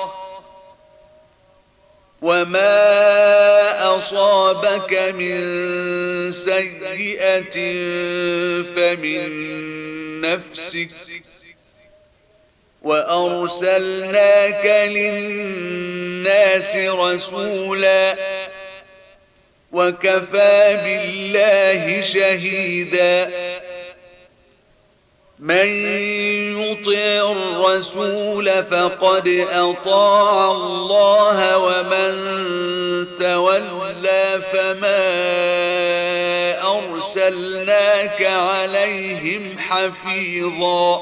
وما 2.23 3.97
أصابك 3.97 4.93
من 5.15 5.37
سيئة 6.33 7.55
فمن 8.77 9.31
نفسك 10.21 10.89
وأرسلناك 12.83 14.67
للناس 14.89 16.77
رسولا 16.77 18.17
وكفى 19.73 20.79
بالله 20.85 22.03
شهيدا 22.03 23.31
من 25.41 25.67
يطع 26.61 27.33
الرسول 27.33 28.65
فقد 28.65 29.47
أطاع 29.53 30.51
الله 30.51 31.59
ومن 31.59 32.13
تولى 33.21 34.41
فما 34.53 35.01
أرسلناك 36.63 38.23
عليهم 38.23 39.59
حفيظا. 39.59 41.01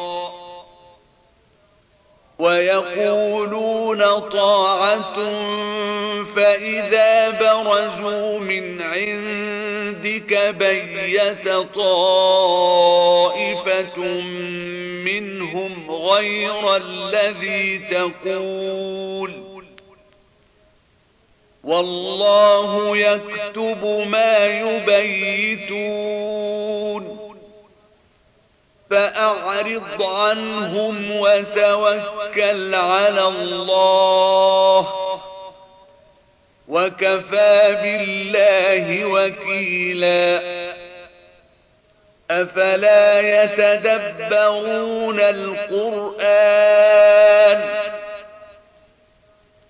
ويقولون 2.38 4.02
طاعة 4.20 5.14
فإذا 6.36 7.30
برزوا 7.30 8.38
من 8.38 8.82
عندك 8.82 10.54
بيت 10.58 11.48
طائفة 11.74 12.97
منهم 15.04 15.90
غير 15.90 16.76
الذي 16.76 17.78
تقول 17.78 19.32
والله 21.64 22.96
يكتب 22.96 24.04
ما 24.06 24.46
يبيتون 24.46 26.28
فأعرض 28.90 30.02
عنهم 30.02 31.10
وتوكل 31.10 32.74
على 32.74 33.28
الله 33.28 34.88
وكفى 36.68 37.78
بالله 37.82 39.04
وكيلا 39.04 40.40
أفلا 42.30 43.20
يتدبرون 43.44 45.20
القرآن 45.20 46.18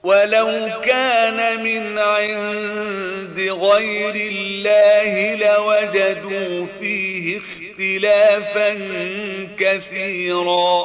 ولو 0.03 0.71
كان 0.85 1.63
من 1.65 1.99
عند 1.99 3.41
غير 3.41 4.15
الله 4.15 5.35
لوجدوا 5.35 6.67
فيه 6.81 7.39
اختلافا 7.39 8.79
كثيرا. 9.59 10.85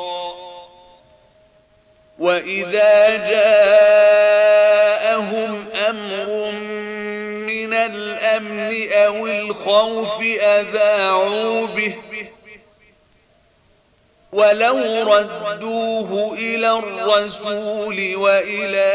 وإذا 2.20 3.18
جاءهم 3.30 4.54
أمر 5.90 6.52
من 6.52 6.73
الأمن 7.86 8.92
أو 8.92 9.28
الخوف 9.28 10.22
أذاعوا 10.42 11.68
به. 11.68 11.96
ولو 14.32 14.78
ردوه 15.14 16.34
إلى 16.34 16.72
الرسول 16.72 18.16
وإلى 18.16 18.94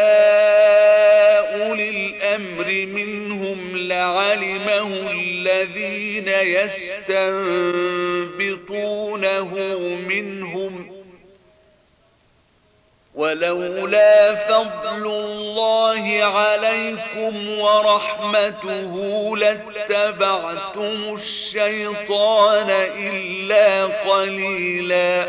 أولي 1.54 1.90
الأمر 1.90 2.86
منهم 2.86 3.76
لعلمه 3.76 5.10
الذين 5.10 6.28
يستنبطونه 8.28 9.54
منهم. 10.08 10.97
ولولا 13.18 14.34
فضل 14.34 15.06
الله 15.06 16.24
عليكم 16.24 17.58
ورحمته 17.58 18.92
لاتبعتم 19.36 21.14
الشيطان 21.14 22.70
إلا 22.98 23.84
قليلا. 23.84 25.28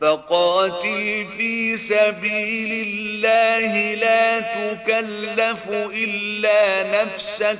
فقاتل 0.00 1.26
في 1.38 1.78
سبيل 1.78 2.86
الله 2.86 3.94
لا 3.94 4.40
تكلف 4.40 5.68
إلا 5.94 6.82
نفسك. 7.02 7.58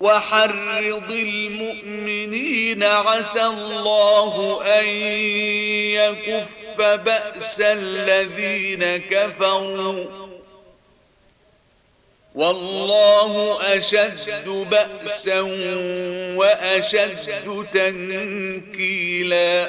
وحرض 0.00 1.12
المؤمنين 1.12 2.82
عسى 2.82 3.42
الله 3.46 4.62
أن 4.80 4.86
يكف 5.94 6.46
بأس 6.80 7.60
الذين 7.60 8.96
كفروا. 8.96 10.04
والله 12.34 13.58
أشد 13.76 14.48
بأسا 14.48 15.40
وأشد 16.36 17.66
تنكيلا. 17.74 19.68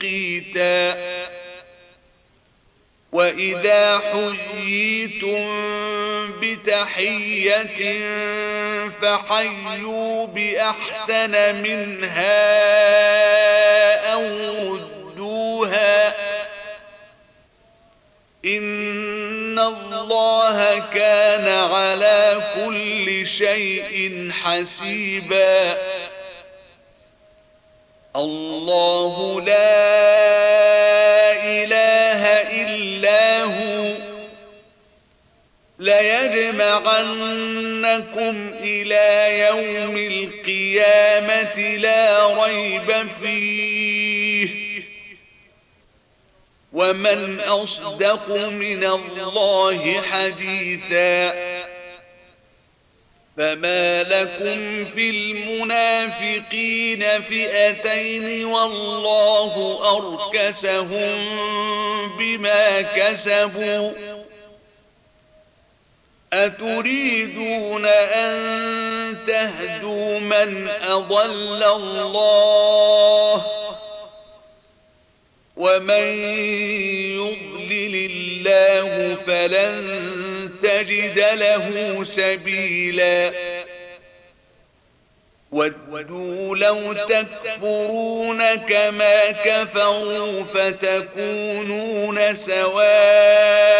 مقيتا 0.55 1.31
وإذا 3.11 3.99
حييتم 3.99 5.51
بتحية 6.41 7.99
فحيوا 9.01 10.27
بأحسن 10.27 11.55
منها 11.55 12.41
أو 14.13 14.23
ردوها 14.75 16.15
إن 18.45 19.59
الله 19.59 20.79
كان 20.93 21.47
على 21.47 22.41
كل 22.55 23.27
شيء 23.27 24.31
حسيبا 24.43 25.77
الله 28.15 29.41
لا 29.41 29.73
إله 31.43 32.25
إلا 32.61 33.43
هو. 33.43 33.93
ليجمعنكم 35.79 38.53
إلى 38.63 39.39
يوم 39.39 39.97
القيامة 39.97 41.75
لا 41.75 42.27
ريب 42.45 43.07
فيه. 43.23 44.49
ومن 46.73 47.39
أصدق 47.39 48.29
من 48.29 48.83
الله 48.83 50.01
حديثا. 50.01 51.51
فما 53.41 54.03
لكم 54.03 54.85
في 54.85 55.09
المنافقين 55.09 56.99
فئتين 57.21 58.45
والله 58.45 59.79
أركسهم 59.97 61.19
بما 62.17 62.81
كسبوا 62.81 63.91
أتريدون 66.33 67.85
أن 67.85 69.17
تهدوا 69.27 70.19
من 70.19 70.67
أضل 70.83 71.63
الله 71.63 73.45
ومن 75.57 76.07
يضلل 77.17 78.11
الله 78.11 79.15
فلن 79.27 80.40
تجد 80.63 81.19
له 81.19 82.03
سبيلا. 82.03 83.31
ودوا 85.51 86.55
لو 86.55 86.93
تكفرون 86.93 88.55
كما 88.55 89.31
كفروا 89.31 90.43
فتكونون 90.43 92.35
سواء 92.35 93.71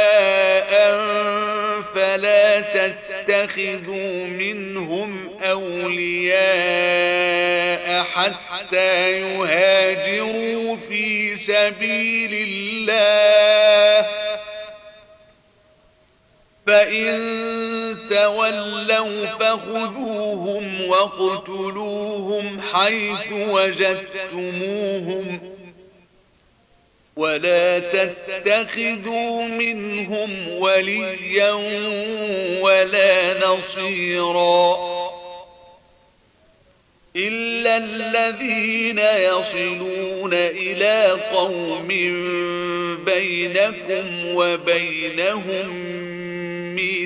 فلا 1.96 2.62
تتخذوا 2.62 4.28
منهم 4.28 5.40
أولياء 5.44 6.42
حتى 8.04 9.12
يهاجروا 9.12 10.78
في 10.90 11.38
سبيل 11.38 12.34
الله. 12.34 14.08
فإن 16.68 17.98
تولوا 18.10 19.26
فخذوهم 19.26 20.82
واقتلوهم 20.88 22.62
حيث 22.74 23.32
وجدتموهم 23.32 25.40
ولا 27.16 27.80
تتخذوا 27.80 29.44
منهم 29.44 30.48
وليا 30.50 31.52
ولا 32.62 33.48
نصيرا 33.48 34.78
إلا 37.16 37.78
الذين 37.78 39.00
يصلون 39.00 40.34
إلى 40.34 41.18
قوم 41.34 41.88
بينكم 43.06 44.36
وبينهم 44.36 46.11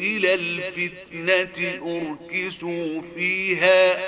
إلى 0.00 0.34
الفتنة 0.34 1.58
أركسوا 1.82 3.02
فيها. 3.14 4.00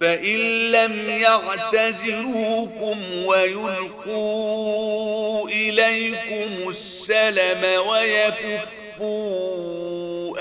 فإن 0.00 0.70
لم 0.72 1.08
يعتزلوكم 1.08 2.98
ويلقوا 3.26 4.68
إليكم 5.48 6.70
السلم 6.70 7.64
ويكفوا 7.88 9.48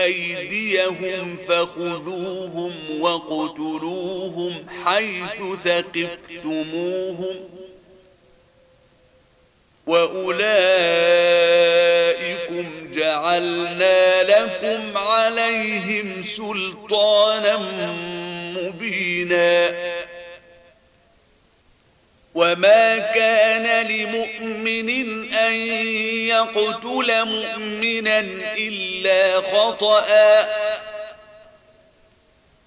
أيديهم 0.03 1.37
فخذوهم 1.47 2.73
وقتلوهم 2.99 4.53
حيث 4.85 5.41
ثقفتموهم. 5.65 7.35
وأولئكم 9.87 11.47
جعلنا 12.93 14.23
لكم 14.23 14.97
عليهم 14.97 16.23
سلطانا 16.23 17.57
مبينا 18.61 19.71
وما 22.35 22.97
كان 22.99 23.87
لمؤمن 23.87 24.89
أن 25.33 25.53
يقتل 26.27 27.25
مؤمنا 27.25 28.19
إلا 28.57 29.41
خطأ 29.41 30.05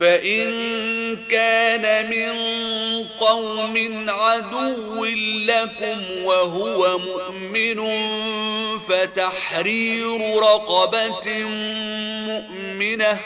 فإن 0.00 1.16
كان 1.30 2.10
من 2.10 2.34
قوم 3.20 4.04
عدو 4.08 5.04
لكم 5.46 6.24
وهو 6.24 6.98
مؤمن 6.98 7.80
فتحرير 8.88 10.36
رقبة 10.36 11.44
مؤمنة. 12.26 13.20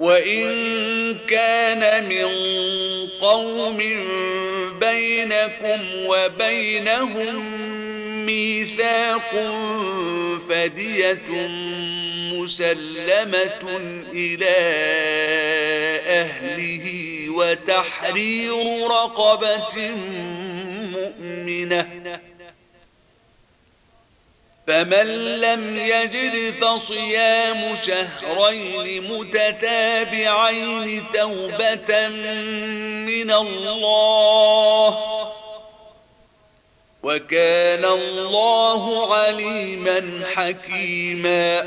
وإن 0.00 0.48
كان 1.18 2.08
من 2.08 2.28
قوم 3.20 3.76
بينكم 4.80 5.80
وبينهم 6.06 7.58
ميثاق 8.28 9.32
فدية 10.48 11.28
مسلمة 12.32 13.62
إلى 14.12 14.58
أهله 16.22 16.86
وتحرير 17.30 18.86
رقبة 18.86 19.76
مؤمنة. 20.96 22.20
فمن 24.66 25.08
لم 25.40 25.76
يجد 25.76 26.54
فصيام 26.60 27.76
شهرين 27.86 29.02
متتابعين 29.12 31.04
توبة 31.14 32.08
من 33.08 33.30
الله 33.30 35.27
وكان 37.02 37.84
الله 37.84 39.14
عليما 39.14 40.20
حكيما. 40.34 41.66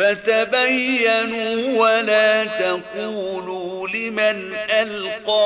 فتبينوا 0.00 1.78
ولا 1.80 2.44
تقولوا 2.44 3.88
لمن 3.88 4.54
ألقى 4.70 5.40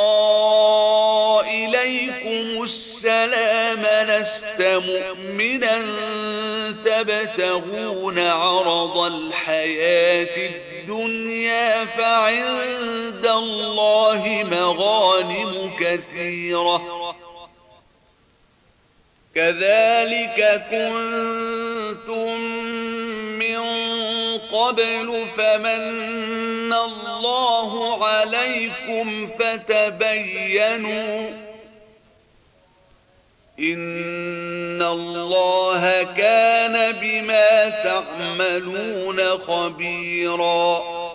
إليكم 1.46 2.62
السلام 2.62 3.82
لست 4.08 4.60
مؤمنا 4.60 5.82
تبتغون 6.84 8.18
عرض 8.18 8.98
الحياة 8.98 10.50
الدنيا 10.50 11.84
فعند 11.84 13.26
الله 13.26 14.46
مغانم 14.50 15.70
كثيرة. 15.80 17.14
كذلك 19.34 20.64
كنتم 20.70 22.40
من 23.38 24.03
قبل 24.52 25.26
فمن 25.36 26.72
الله 26.72 28.04
عليكم 28.06 29.28
فتبينوا 29.38 31.28
إن 33.58 34.82
الله 34.82 36.02
كان 36.02 36.92
بما 36.92 37.68
تعملون 37.68 39.20
خبيراً 39.38 41.13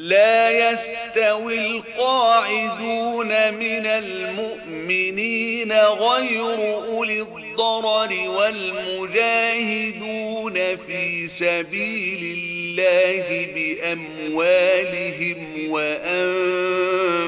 لا 0.00 0.70
يستوي 0.70 1.66
القاعدون 1.66 3.54
من 3.54 3.86
المؤمنين 3.86 5.72
غير 5.72 6.54
أولي 6.74 7.22
الضرر 7.22 8.28
والمجاهدون 8.28 9.16
في 10.76 11.28
سبيل 11.28 12.38
الله 12.38 13.46
بأموالهم 14.34 15.38
وأنفسهم. 15.70 17.20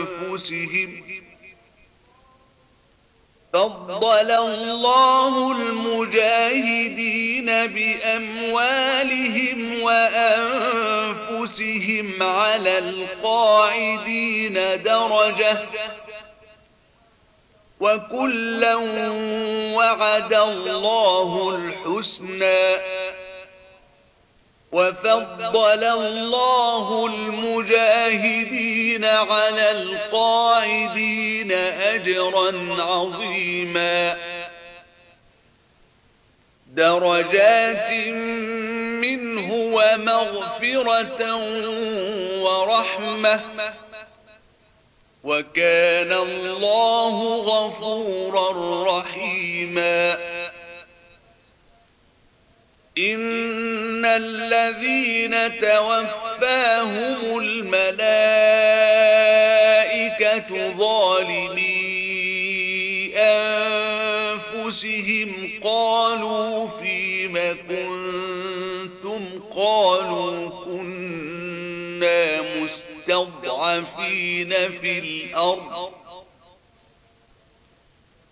فضل 3.53 4.31
الله 4.31 5.53
المجاهدين 5.53 7.47
بأموالهم 7.67 9.59
وأنفسهم 9.83 11.03
على 12.23 12.79
القاعدين 12.79 14.55
درجة. 14.83 15.59
وكلا 17.81 18.75
وعد 19.77 20.35
الله 20.35 21.57
الحسنى. 21.57 22.77
وفضل 24.73 25.85
الله 25.85 27.07
المجاهدين 27.07 29.05
على 29.05 29.71
القاعدين 29.71 31.53
أجرا 31.53 32.83
عظيما. 32.83 34.17
درجات 36.67 37.93
منه 39.03 39.53
ومغفرة 39.53 41.37
ورحمة. 42.43 43.41
وكان 45.25 46.13
الله 46.13 47.37
غفورا 47.37 48.49
رحيما. 48.99 50.17
إن 52.99 54.05
الذين 54.05 55.61
توفاهم 55.61 57.39
الملائكة 57.39 57.93
ظالمي 60.79 61.93
أنفسهم 64.57 65.51
قالوا 65.65 66.69
فيم 66.83 67.39
كنتم 67.69 69.41
قالوا 69.57 70.51
كنا 70.65 72.41
مستضعفين 72.61 74.51
في 74.81 74.99
الأرض 74.99 76.02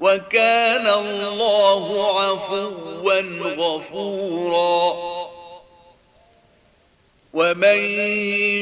وكان 0.00 0.86
الله 0.86 1.84
عفوا 2.20 3.20
غفورا. 3.56 5.10
ومن 7.34 7.78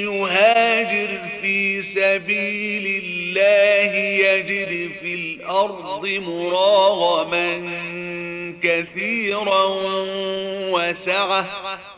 يهاجر 0.05 1.29
في 1.43 1.83
سبيل 1.83 3.03
الله 3.05 3.95
يجد 3.97 4.91
في 5.01 5.15
الأرض 5.15 6.07
مراغما 6.07 7.71
كثيرا 8.63 9.65
وسعه. 10.73 11.98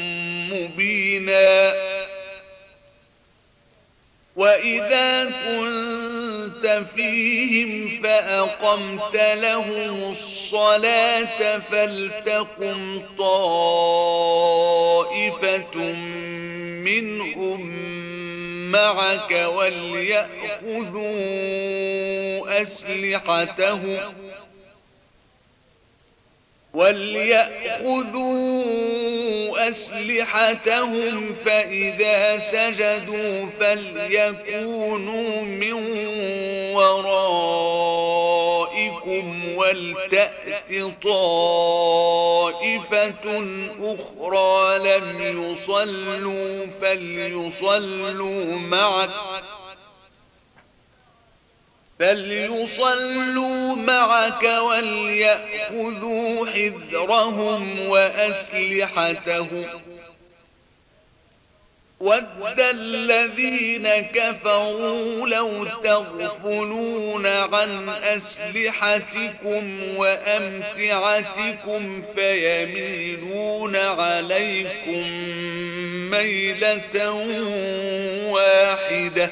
مبينا. 0.53 1.73
وإذا 4.35 5.25
كنت 5.25 6.83
فيهم 6.95 8.01
فأقمت 8.03 9.17
لهم 9.17 10.11
الصلاة 10.11 11.59
فلتقم 11.59 13.01
طائفة 13.17 14.33
منهم 16.83 17.61
معك 18.71 19.31
وليأخذوا 19.31 21.11
أسلحتهم. 22.61 23.99
وليأخذوا 26.73 28.61
أسلحتهم 29.69 31.35
فإذا 31.45 32.39
سجدوا 32.39 33.45
فليكونوا 33.59 35.41
من 35.41 35.73
ورائكم 36.75 38.01
ولتأت 39.55 40.31
طائفة 41.03 42.23
أخرى 43.81 44.79
لم 44.79 45.07
يصلوا 45.21 46.67
فليصلوا 46.81 48.45
معك 48.55 49.09
فليصلوا 52.01 53.75
معك 53.75 54.43
وليأخذوا 54.43 56.45
حذرهم 56.45 57.87
وأسلحتهم. 57.87 59.65
ود 61.99 62.59
الذين 62.59 63.87
كفروا 63.87 65.29
لو 65.29 65.65
تغفلون 65.65 67.27
عن 67.27 67.89
أسلحتكم 67.89 69.79
وأمتعتكم 69.97 72.03
فيميلون 72.15 73.75
عليكم 73.75 75.09
ميلة 76.11 77.11
واحدة. 78.31 79.31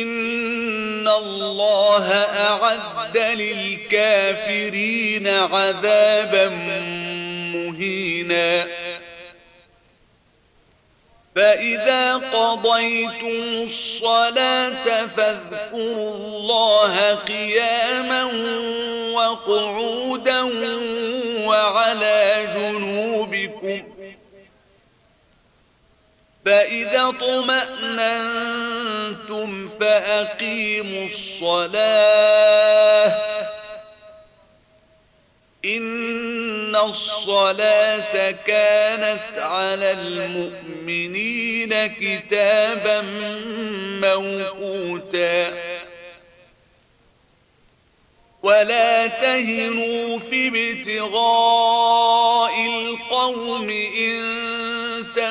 إن 0.00 1.08
الله 1.08 2.08
أعد 2.12 3.18
للكافرين 3.18 5.28
عذابا 5.28 6.48
مهينا. 7.54 8.66
فإذا 11.36 12.14
قضيتم 12.14 13.66
الصلاة 13.68 15.06
فاذكروا 15.16 16.14
الله 16.14 17.14
قياما 17.14 18.24
وقعودا 19.12 20.42
وعلى 21.46 22.46
جنوبكم 22.56 23.82
فإذا 26.44 27.14
طمأننتم 27.20 28.50
فأقيموا 29.80 31.06
الصلاة. 31.06 33.22
إن 35.64 36.76
الصلاة 36.76 38.30
كانت 38.30 39.38
على 39.38 39.90
المؤمنين 39.90 41.86
كتابا 41.86 43.00
موقوتا. 44.00 45.52
ولا 48.42 49.06
تهنوا 49.06 50.18
في 50.18 50.48
ابتغاء 50.48 52.66
القوم 52.66 53.70
إن 53.98 54.42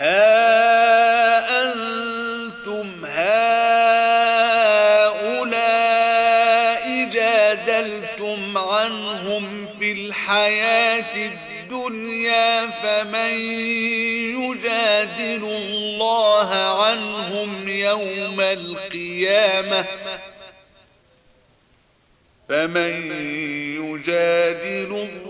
ها 0.00 1.62
أنتم 1.62 3.04
هؤلاء 3.04 3.50
جادلتم 7.12 8.58
عنهم 8.58 9.68
في 9.78 9.92
الحياة 9.92 11.16
الدنيا 11.16 12.66
فمن 12.66 13.34
يجادل 14.40 15.44
الله 15.44 16.54
عنهم 16.84 17.68
يوم 17.68 18.40
القيامة 18.40 19.84
فمن 22.48 23.12
يجادل 23.76 24.92
الله 24.92 25.29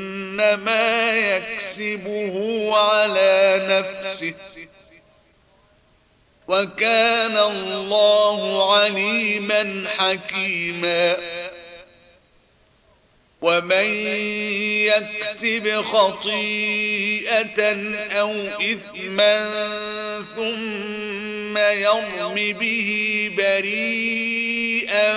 يكسبه 1.17 2.69
على 2.77 3.61
نفسه 3.69 4.33
وكان 6.47 7.37
الله 7.37 8.73
عليما 8.75 9.83
حكيما 9.97 11.17
ومن 13.41 14.07
يكسب 14.85 15.81
خطيئة 15.81 17.61
أو 18.19 18.31
إثما 18.61 19.49
ثم 20.35 21.26
يرم 21.57 22.35
به 22.35 22.89
بريئا 23.37 25.13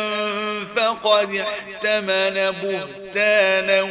فقد 0.77 1.35
احتمل 1.35 2.55
بهتانا 2.63 3.83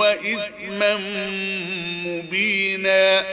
وإثما 0.00 0.96
مبينا. 2.06 3.24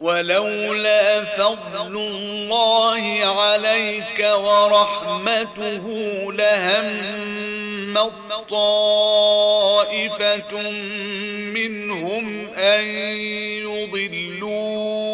ولولا 0.00 1.24
فضل 1.24 1.96
الله 1.96 3.24
عليك 3.24 4.20
ورحمته 4.20 5.82
لهم 6.32 7.14
طائفة 8.50 10.70
منهم 11.54 12.48
أن 12.54 12.84
يضلوك 13.64 15.13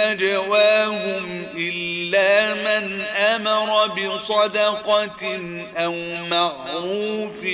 نجواهم 0.00 1.46
إلا 1.56 2.54
من 2.54 3.02
أمر 3.02 3.86
بصدقة 3.86 5.40
أو 5.76 5.94
معروف 6.30 7.44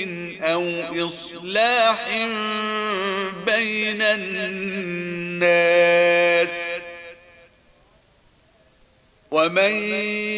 أو 0.41 0.81
إصلاح 0.91 2.07
بين 3.45 4.01
الناس 4.01 5.47
ومن 9.31 9.73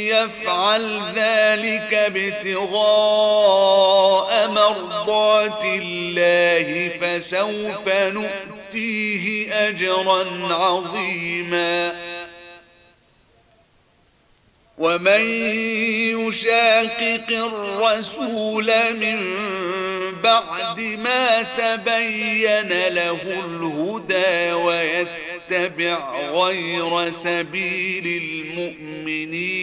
يفعل 0.07 1.01
ذلك 1.15 1.93
ابتغاء 1.93 3.19
مرضات 4.47 5.63
الله 5.63 6.89
فسوف 7.01 7.87
نؤتي 7.87 8.58
نؤتيه 8.75 9.53
أجرا 9.69 10.53
عظيما. 10.53 11.93
ومن 14.77 15.21
يشاقق 16.27 17.29
الرسول 17.29 18.71
من 18.93 19.19
بعد 20.23 20.81
ما 20.81 21.43
تبين 21.43 22.69
له 22.69 23.21
الهدى 23.21 24.53
ويتبع 24.53 26.31
غير 26.31 27.13
سبيل 27.13 28.21
المؤمنين. 28.23 29.59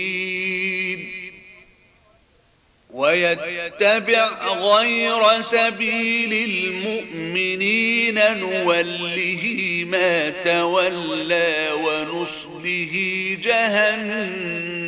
ويتبع 2.97 4.29
غير 4.53 5.43
سبيل 5.43 6.33
المؤمنين 6.51 8.19
نوله 8.41 9.43
ما 9.87 10.31
تولى 10.31 11.69
ونصله 11.73 12.95
جهنم 13.43 14.87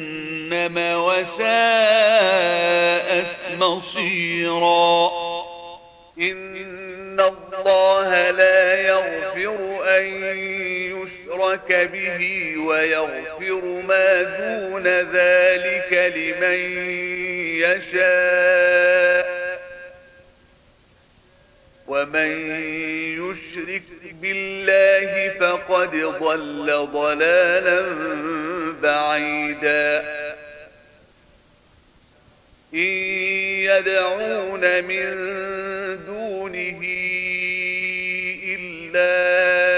وساءت 1.05 2.07
مصيرا. 3.61 5.11
إن 6.21 7.21
الله 7.21 8.31
لا 8.31 8.81
يغفر 8.81 9.57
أن 9.85 10.23
يشرك 11.39 11.91
به 11.93 12.55
ويغفر 12.59 13.83
ما 13.89 14.23
دون 14.23 14.87
ذلك 14.87 16.13
لمن 16.17 16.59
يشاء 17.63 19.29
ومن 21.87 22.31
يشرك 23.19 23.83
بالله 24.23 25.35
فقد 25.41 25.97
ضل 25.97 26.89
ضلالا 26.93 27.83
بعيدا. 28.83 30.19
إن 32.75 32.93
يدعون 33.71 34.85
من 34.85 35.07
دونه 36.07 36.81
إلا 38.45 39.78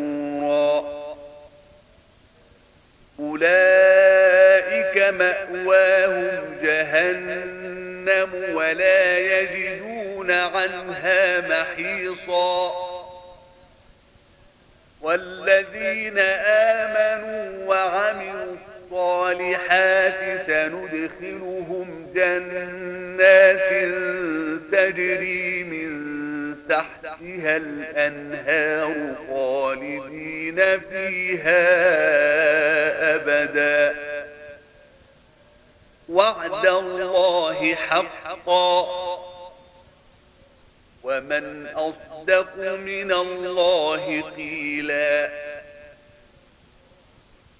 أولئك 3.41 4.97
مأواهم 4.97 6.41
جهنم 6.63 8.29
ولا 8.53 9.17
يجدون 9.17 10.31
عنها 10.31 11.41
محيصا. 11.41 12.71
والذين 15.01 16.19
آمنوا 16.45 17.65
وعملوا 17.67 18.55
الصالحات 18.91 20.47
سندخلهم 20.47 22.11
جنات 22.15 23.69
تجري 24.71 25.63
من 25.63 26.10
تحتها 26.69 27.57
الأنهار 27.57 29.15
خالدين 29.29 30.79
فيها 30.79 31.65
أبدا. 33.15 33.95
وعد 36.09 36.65
الله 36.65 37.75
حقا. 37.75 39.01
ومن 41.03 41.67
أصدق 41.75 42.57
من 42.57 43.11
الله 43.11 44.21
قيلا. 44.21 45.29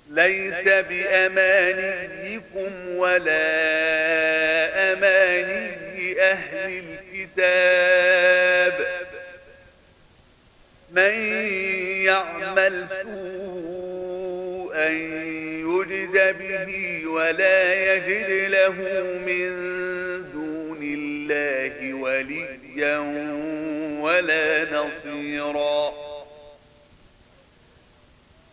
ليس 0.10 0.64
بأمانيكم 0.64 1.90
ولا 2.98 3.42
أماني 4.94 5.81
أهل 6.20 6.84
الكتاب. 7.14 8.88
من 10.92 11.14
يعمل 12.06 12.88
سوءا 13.04 14.88
يجز 14.88 15.28
يرد 15.60 16.38
به 16.40 17.02
ولا 17.08 17.74
يجد 17.96 18.52
له 18.52 18.76
من 19.26 19.52
دون 20.34 20.80
الله 20.82 21.94
وليا 21.94 22.98
ولا 24.02 24.64
نصيرا. 24.64 26.11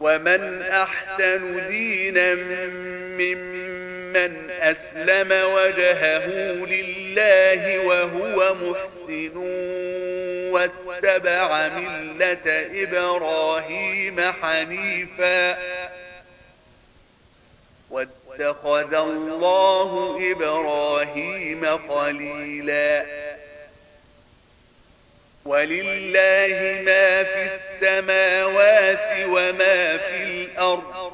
ومن 0.00 0.62
أحسن 0.62 1.68
دينا 1.68 2.34
ممن 3.18 4.50
أسلم 4.50 5.32
وجهه 5.32 6.26
لله 6.66 7.78
وهو 7.78 8.54
محسن 8.54 9.36
واتبع 10.52 11.68
ملة 11.68 12.66
إبراهيم 12.82 14.32
حنيفا 14.42 15.58
واتخذ 17.90 18.94
الله 18.94 20.18
إبراهيم 20.32 21.78
خليلا 21.88 23.04
ولله 25.46 26.82
ما 26.82 27.22
في 27.24 27.48
السماوات 27.54 29.26
وما 29.26 29.96
في 29.96 30.22
الأرض. 30.22 31.12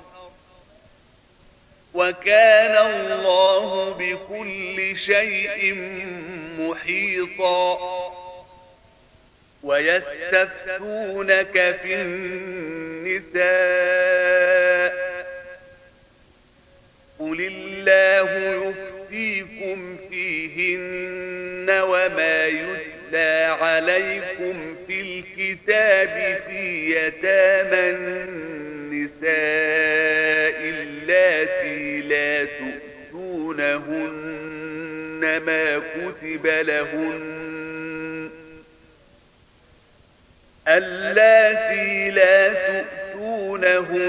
وكان 1.95 2.87
الله 2.87 3.91
بكل 3.91 4.99
شيء 4.99 5.75
محيطا. 6.59 7.79
ويستفتونك 9.63 11.53
في 11.83 11.95
النساء. 11.95 13.43
قل 17.19 17.41
الله 17.41 18.31
يفتيكم 18.69 19.97
فيهن 20.11 21.71
وما 21.71 22.47
يتلى 23.13 23.57
عليكم 23.61 24.77
في 24.87 25.01
الكتاب 25.01 26.41
في 26.49 26.91
يتامى 26.91 27.91
النساء 27.91 29.29
اللاتي 30.65 32.01
لا 32.01 32.45
تؤتونهن 33.13 34.01
ما 35.47 35.79
كتب 35.79 36.47
لهن 36.47 38.31
اللاتي 40.69 42.11
لا 42.11 42.53
تؤتونهن 43.13 44.03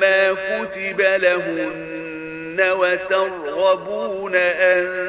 ما 0.00 0.32
كتب 0.32 1.00
لهن 1.00 2.60
وترغبون 2.70 4.34
أن 4.36 5.08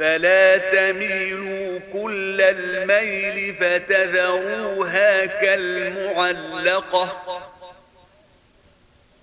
فلا 0.00 0.56
تميلوا 0.56 1.80
كل 1.92 2.40
الميل 2.40 3.54
فتذروها 3.54 5.26
كالمعلقة. 5.26 7.22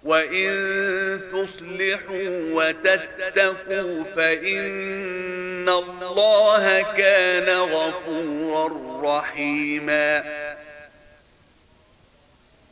وإن 0.03 1.21
تصلحوا 1.33 2.29
وتتقوا 2.53 4.03
فإن 4.15 5.69
الله 5.69 6.81
كان 6.97 7.59
غفورا 7.59 8.67
رحيما. 9.03 10.23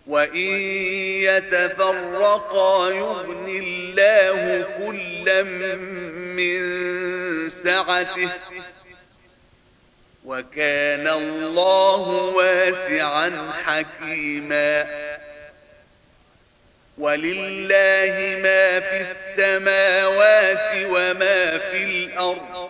وإن 0.07 0.61
يتفرقا 1.22 2.90
يغن 2.90 3.49
الله 3.49 4.65
كلا 4.80 5.44
من 6.38 6.60
سعته 7.64 8.30
وكان 10.26 11.07
الله 11.07 11.99
واسعا 12.36 13.53
حكيما 13.65 14.88
ولله 16.98 18.40
ما 18.44 18.80
في 18.80 19.06
السماوات 19.11 20.86
وما 20.86 21.57
في 21.57 21.84
الأرض 21.84 22.69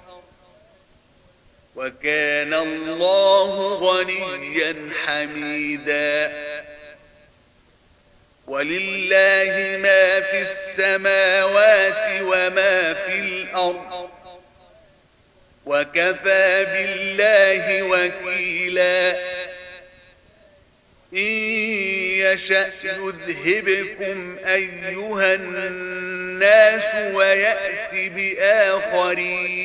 وكان 1.81 2.53
الله 2.53 3.73
غنيا 3.73 4.75
حميدا. 5.05 6.31
ولله 8.47 9.77
ما 9.77 10.21
في 10.21 10.41
السماوات 10.41 12.21
وما 12.21 12.93
في 12.93 13.19
الأرض. 13.19 14.09
وكفى 15.65 16.65
بالله 16.65 17.83
وكيلا. 17.83 19.11
إن 21.13 21.33
يشأ 22.21 22.71
يذهبكم 22.83 24.37
أيها 24.45 25.33
الناس 25.33 27.15
ويأتي 27.15 28.09
بآخرين. 28.09 29.61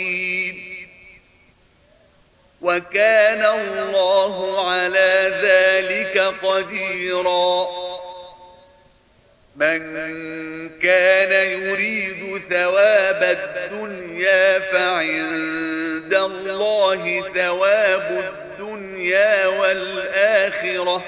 وكان 2.62 3.44
الله 3.44 4.68
على 4.70 5.40
ذلك 5.42 6.18
قديرا. 6.18 7.66
من 9.56 9.80
كان 10.78 11.32
يريد 11.60 12.42
ثواب 12.50 13.22
الدنيا 13.22 14.58
فعند 14.58 16.14
الله 16.14 17.32
ثواب 17.34 18.32
الدنيا 18.34 19.46
والآخرة. 19.46 21.04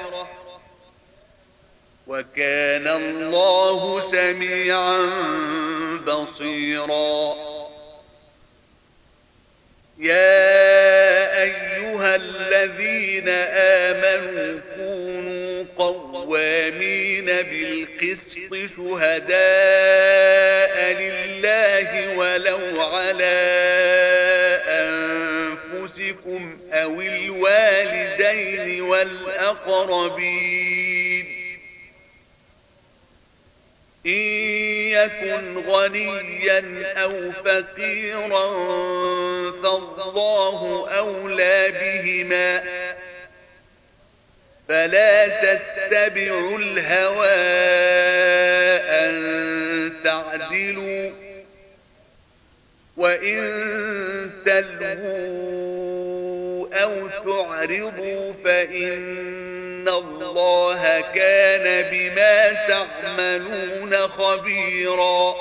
وكان 2.06 2.88
الله 2.88 4.10
سميعا 4.10 4.98
بصيرا. 6.06 7.34
يا 9.98 10.87
الذين 12.64 13.28
آمنوا 13.28 14.60
كونوا 14.76 15.64
قوامين 15.78 17.24
بالقسط 17.24 18.54
شهداء 18.76 19.36
لله 21.00 22.16
ولو 22.16 22.82
على 22.82 23.38
أنفسكم 25.72 26.58
أو 26.72 27.00
الوالدين 27.00 28.82
والأقربين. 28.82 30.58
إن 34.08 34.22
يكن 34.88 35.58
غنيا 35.58 36.92
أو 37.02 37.32
فقيرا 37.32 38.48
فالله 39.62 40.88
أولى 40.98 41.72
بهما 41.80 42.62
فلا 44.68 45.28
تتبعوا 45.28 46.58
الهوى 46.58 47.26
أن 48.90 49.92
تعدلوا 50.04 51.10
وإن 52.96 54.30
تلووا 54.44 55.88
أو 56.72 57.08
تعرضوا 57.08 58.32
فإن 58.44 59.18
الله 59.88 61.00
كان 61.14 61.90
بما 61.90 62.52
تعملون 62.52 63.96
خبيرا. 63.96 65.34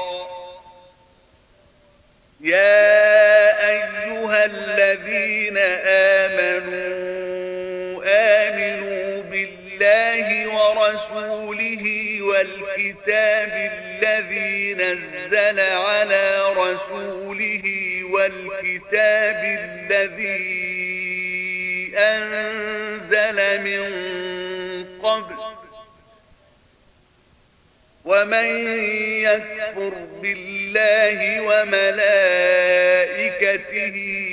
يا 2.41 3.69
أيها 3.69 4.45
الذين 4.45 5.57
آمنوا 5.87 7.17
آمنوا 8.07 9.23
بالله 9.23 10.47
ورسوله 10.47 11.83
والكتاب 12.21 13.71
الذي 13.73 14.73
نزل 14.73 15.59
على 15.59 16.53
رسوله 16.57 17.63
والكتاب 18.11 19.41
الذي 19.43 21.16
أنزل 21.97 23.61
من 23.63 23.83
قبل 25.03 25.35
ومن 28.05 28.45
يكفر 29.21 29.93
بالله 30.21 31.41
وملائكته 31.41 32.77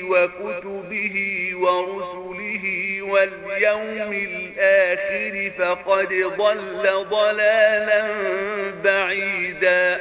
وكتبه 0.04 1.50
ورسله 1.54 3.02
واليوم 3.02 4.12
الآخر 4.12 5.50
فقد 5.58 6.08
ضل 6.38 7.04
ضلالا 7.10 8.04
بعيدا 8.84 10.00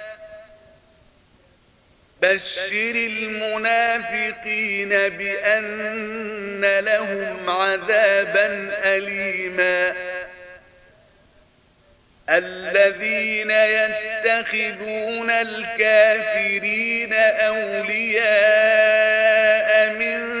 بشر 2.21 2.91
المنافقين 2.95 4.89
بأن 4.89 6.79
لهم 6.79 7.49
عذابا 7.49 8.71
أليما. 8.83 9.93
الذين 12.29 13.51
يتخذون 13.51 15.31
الكافرين 15.31 17.13
أولياء 17.13 18.31
من 19.95 20.40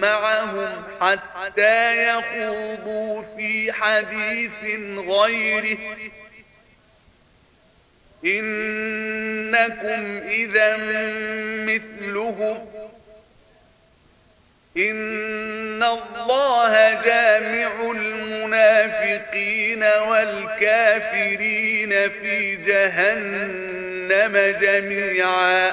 معهم 0.00 0.84
حتى 1.00 2.08
يخوضوا 2.08 3.22
في 3.36 3.72
حديث 3.72 4.50
غيره. 5.08 5.78
إنكم 8.24 10.20
إذا 10.28 10.76
مثلهم. 11.66 12.68
إن 14.76 15.82
الله 15.82 17.02
جامع 17.04 17.90
المنافقين 17.90 19.84
والكافرين 19.84 21.90
في 22.10 22.56
جهنم 22.56 24.36
جميعا. 24.60 25.72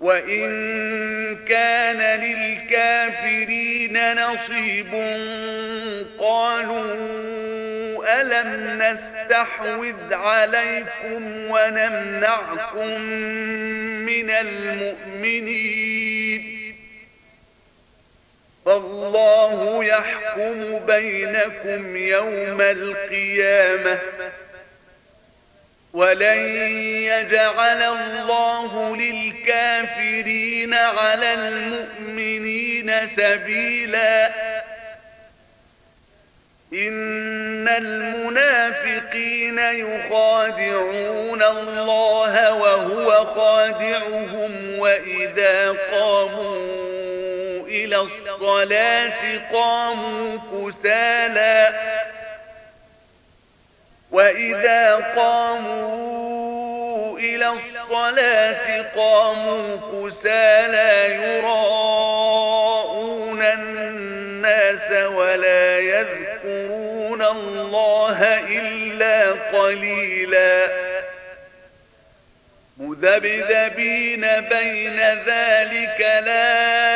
وإن 0.00 1.36
كان 1.48 2.20
للكافرين 2.20 4.14
نصيب 4.22 4.92
قالوا 6.18 6.96
ألم 8.20 8.82
نستحوذ 8.82 10.14
عليكم 10.14 11.50
ونمنعكم 11.50 13.00
من 14.06 14.30
المؤمنين 14.30 15.86
فالله 18.66 19.84
يحكم 19.84 20.78
بينكم 20.86 21.96
يوم 21.96 22.60
القيامة 22.60 23.98
ولن 25.96 26.38
يجعل 26.84 27.82
الله 27.82 28.96
للكافرين 28.96 30.74
على 30.74 31.34
المؤمنين 31.34 33.08
سبيلا. 33.08 34.26
إن 36.72 37.68
المنافقين 37.68 39.58
يخادعون 39.58 41.42
الله 41.42 42.54
وهو 42.54 43.24
خادعهم 43.24 44.78
وإذا 44.78 45.72
قاموا 45.92 47.66
إلى 47.68 47.96
الصلاة 47.96 49.38
قاموا 49.52 50.38
كسالا. 50.52 51.72
وإذا 54.10 54.94
قاموا 55.16 56.06
إلى 57.18 57.48
الصلاة 57.48 58.82
قاموا 58.96 59.76
كسالا 59.92 61.06
يراءون 61.06 62.26
الناس 63.42 64.90
ولا 64.90 65.78
يذكرون 65.78 67.22
الله 67.22 68.22
إلا 68.48 69.32
قليلا 69.32 70.68
مذبذبين 72.76 74.20
بين 74.50 75.00
ذلك 75.26 76.00
لا 76.00 76.86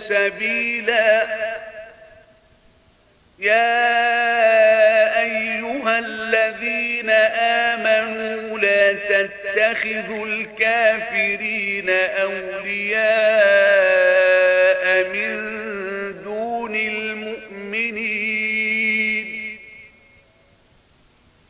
سبيلا. 0.00 1.26
يا 3.38 5.20
أيها 5.22 5.98
الذين 5.98 7.10
آمنوا 7.40 8.58
لا 8.58 8.92
تتخذوا 8.92 10.26
الكافرين 10.26 11.90
أولياء 11.90 13.00
من 15.08 15.69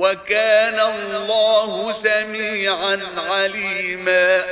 وكان 0.00 0.80
الله 0.80 1.92
سميعا 1.92 3.00
عليما. 3.16 4.44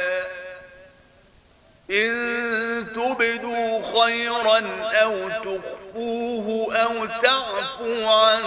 إن 1.90 2.86
تبدوا 2.94 4.00
خيرا 4.00 4.58
أو 4.92 5.28
تخفوه 5.28 6.76
أو 6.76 7.06
تعفو 7.22 8.08
عن 8.08 8.42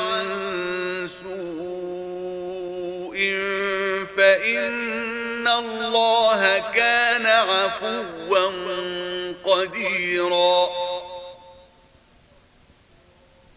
سوء 1.24 3.18
فإن 4.18 5.48
الله 5.48 6.64
كان 6.76 7.26
عفوا 7.26 8.52
قديرا. 9.46 10.68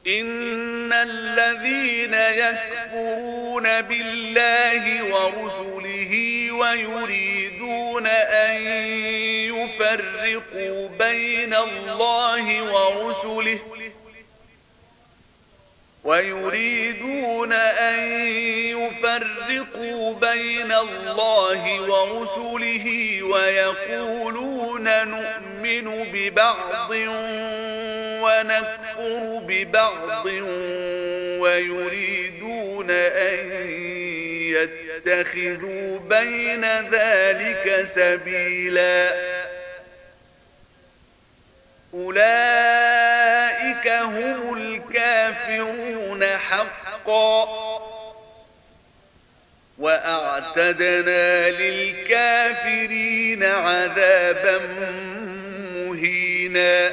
إن 0.07 0.74
الذين 1.03 2.15
يكفرون 2.15 3.81
بالله 3.81 5.03
ورسله 5.03 6.13
ويريدون 6.53 8.07
أن 8.07 8.55
يفرقوا 9.51 10.89
بين 10.99 11.55
الله 11.55 12.63
ورسله 12.63 13.59
ويريدون 16.05 17.53
أن 17.53 17.99
يفرقوا 18.69 20.15
بين 20.15 20.73
الله 20.73 21.81
ورسله 21.81 23.23
ويقولون 23.23 24.85
نؤمن 25.09 26.05
ببعض 26.13 26.91
ونكفر 28.23 29.41
ببعض 29.49 30.27
ويريدون 31.41 32.91
أن 32.91 33.71
يتخذوا 35.07 35.99
بين 35.99 36.65
ذلك 36.91 37.89
سبيلا 37.95 39.15
أولئك 41.95 43.89
هم 43.89 44.55
الكافرون 44.57 46.25
حقا. 46.25 47.65
وأعتدنا 49.79 51.51
للكافرين 51.51 53.45
عذابا 53.45 54.59
مهينا. 55.75 56.93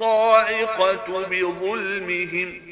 الصاعقة 0.00 1.26
بظلمهم. 1.30 2.62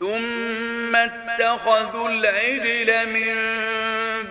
ثم 0.00 0.96
اتخذوا 0.96 2.08
العجل 2.08 3.06
من 3.08 3.34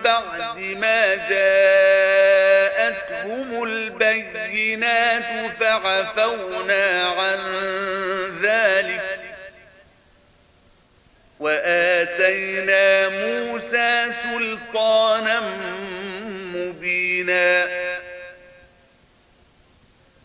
بعد 0.04 0.58
ما 0.58 1.14
جاءتهم 1.28 2.42
البينات 3.62 5.52
فعفونا 5.60 7.04
عن 7.04 7.38
ذلك. 8.42 9.20
وآتينا 11.40 13.08
موسى 13.08 14.12
سلطانا 14.22 15.40
مبينا. 16.54 17.89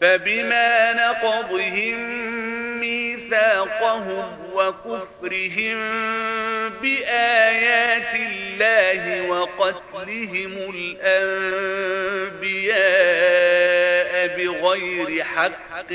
فبما 0.00 0.92
نقضهم 0.92 2.00
ميثاقهم 2.80 4.38
وكفرهم 4.54 5.78
بآيات 6.82 8.14
الله 8.14 9.28
وقتلهم 9.28 10.74
الأنبياء 10.74 12.30
بغير 14.36 15.24
حق 15.24 15.92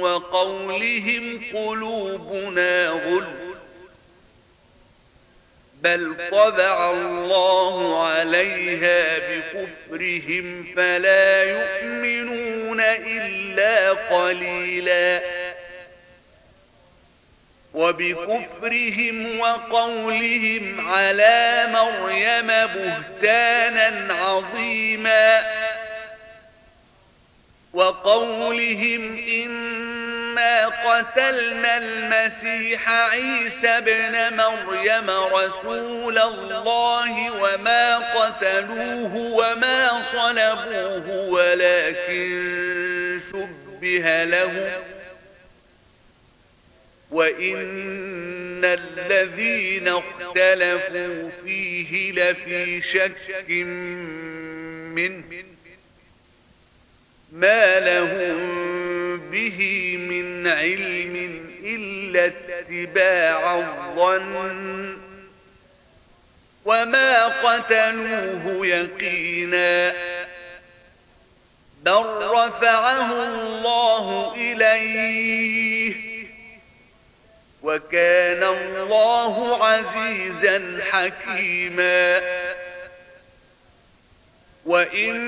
وقولهم 0.00 1.40
قلوبنا 1.54 2.88
غلب 2.88 3.49
بل 5.82 6.14
طبع 6.32 6.90
الله 6.90 8.06
عليها 8.06 9.18
بكفرهم 9.18 10.66
فلا 10.76 11.42
يؤمنون 11.44 12.80
إلا 12.80 13.90
قليلا 13.90 15.22
وبكفرهم 17.74 19.40
وقولهم 19.40 20.88
على 20.88 21.66
مريم 21.72 22.46
بهتانا 22.46 24.14
عظيما 24.14 25.40
وقولهم 27.72 29.16
قتلنا 30.66 31.78
المسيح 31.78 32.90
عيسى 32.90 33.80
بن 33.80 34.36
مريم 34.36 35.10
رسول 35.10 36.18
الله 36.18 37.30
وما 37.30 37.98
قتلوه 37.98 39.16
وما 39.16 40.02
صلبوه 40.12 41.28
ولكن 41.28 43.20
شبه 43.32 44.24
له 44.24 44.82
وإن 47.10 48.64
الذين 48.64 49.88
اختلفوا 49.88 51.30
فيه 51.44 52.12
لفي 52.12 52.82
شك 52.82 53.50
منه 54.94 55.49
ما 57.32 57.80
لهم 57.80 59.16
به 59.30 59.96
من 59.96 60.46
علم 60.46 61.44
إلا 61.64 62.26
اتباع 62.26 63.58
الظن 63.58 64.96
وما 66.64 67.26
قتلوه 67.26 68.66
يقينا 68.66 69.92
بل 71.82 72.04
رفعه 72.20 73.22
الله 73.22 74.34
إليه 74.36 75.94
وكان 77.62 78.42
الله 78.42 79.64
عزيزا 79.66 80.80
حكيما 80.90 82.20
وإن 84.70 85.20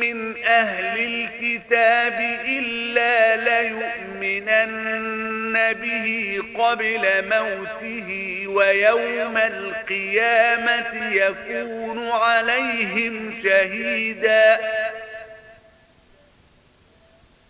من 0.00 0.36
أهل 0.44 0.98
الكتاب 0.98 2.40
إلا 2.48 3.36
ليؤمنن 3.36 4.76
به 5.72 6.38
قبل 6.58 7.04
موته 7.28 8.42
ويوم 8.48 9.36
القيامة 9.36 11.12
يكون 11.12 12.08
عليهم 12.08 13.34
شهيدا 13.42 14.58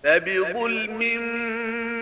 فبظلم 0.05 1.03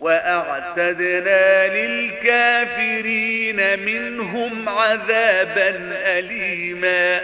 وأعتدنا 0.00 1.68
للكافرين 1.68 3.56
منهم 3.78 4.68
عذابا 4.68 5.74
أليما. 6.18 7.20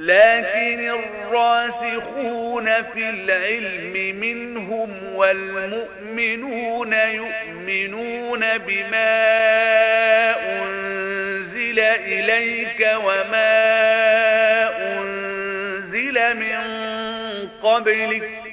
لكن 0.00 0.80
الراسخون 0.90 2.66
في 2.82 3.10
العلم 3.10 4.16
منهم 4.20 5.14
والمؤمنون 5.14 6.92
يؤمنون 6.92 8.58
بما 8.58 9.20
أنزل 10.62 11.78
إليك 11.80 12.88
وما 13.04 13.60
أنزل 14.98 16.36
من 16.36 16.58
قبلك 17.62 18.49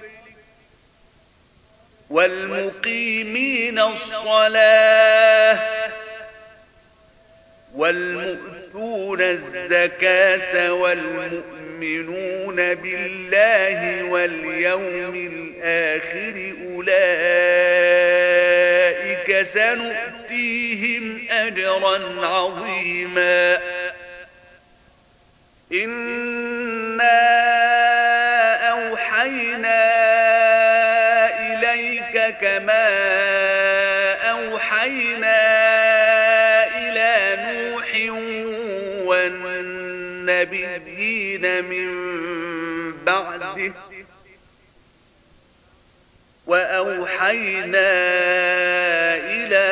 والمقيمين 2.10 3.80
الصلاة 3.80 5.60
والمؤتون 7.76 9.22
الزكاة 9.22 10.74
والمؤمنون 10.74 12.56
بالله 12.56 14.04
واليوم 14.04 15.16
الآخر 15.16 16.54
أولئك 16.66 16.98
سنؤتيهم 19.54 21.28
أجرا 21.32 22.26
عظيما 22.28 23.60
إنا 25.74 27.77
كما 32.42 32.88
أوحينا 34.32 35.38
إلى 36.78 37.38
نوح 37.44 37.88
والنبيين 40.28 41.64
من 41.64 41.94
بعده 43.06 43.74
وأوحينا 46.48 47.90
إلى 49.16 49.68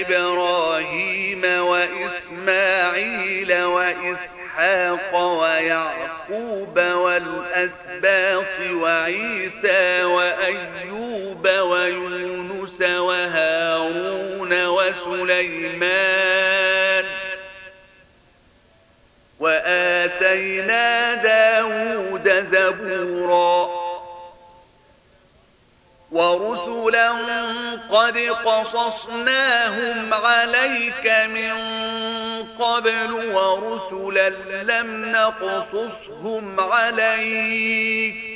إبراهيم 0.00 1.44
وإسماعيل 1.44 3.52
وإسحاق 3.62 5.16
ويعقوب 5.16 6.78
والأسباط 6.78 8.60
وعيسى 8.72 10.04
وأيوب 10.04 10.75
ويونس 11.70 12.80
وهارون 12.80 14.66
وسليمان 14.66 15.86
وآتينا 19.40 21.14
داود 21.14 22.28
زبوراً 22.52 23.86
ورسلا 26.16 27.10
قد 27.90 28.18
قصصناهم 28.18 30.14
عليك 30.14 31.06
من 31.28 31.52
قبل 32.58 33.12
ورسلا 33.12 34.28
لم 34.62 35.12
نقصصهم 35.12 36.60
عليك 36.60 38.35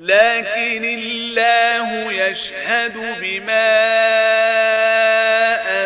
لكن 0.00 0.84
الله 0.84 2.12
يشهد 2.12 3.20
بما 3.20 3.70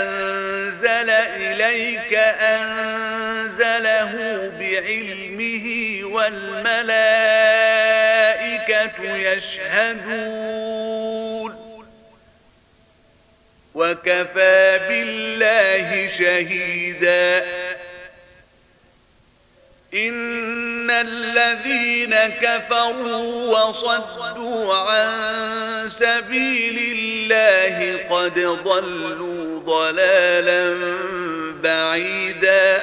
أنزل 0.00 1.10
إليك 1.10 2.14
أنزله 2.40 4.12
بعلمه 4.58 5.98
والملائكة 6.14 6.94
يشهدون. 9.16 10.64
وكفى 13.74 14.80
بالله 14.88 16.08
شهيدا. 16.18 17.44
إن 19.94 20.90
الذين 20.90 22.14
كفروا 22.14 23.58
وصدوا 23.58 24.74
عن 24.74 25.88
سبيل 25.88 26.96
الله 26.98 28.06
قد 28.10 28.38
ضلوا 28.64 29.60
ضلالا 29.60 30.76
بعيدا. 31.62 32.82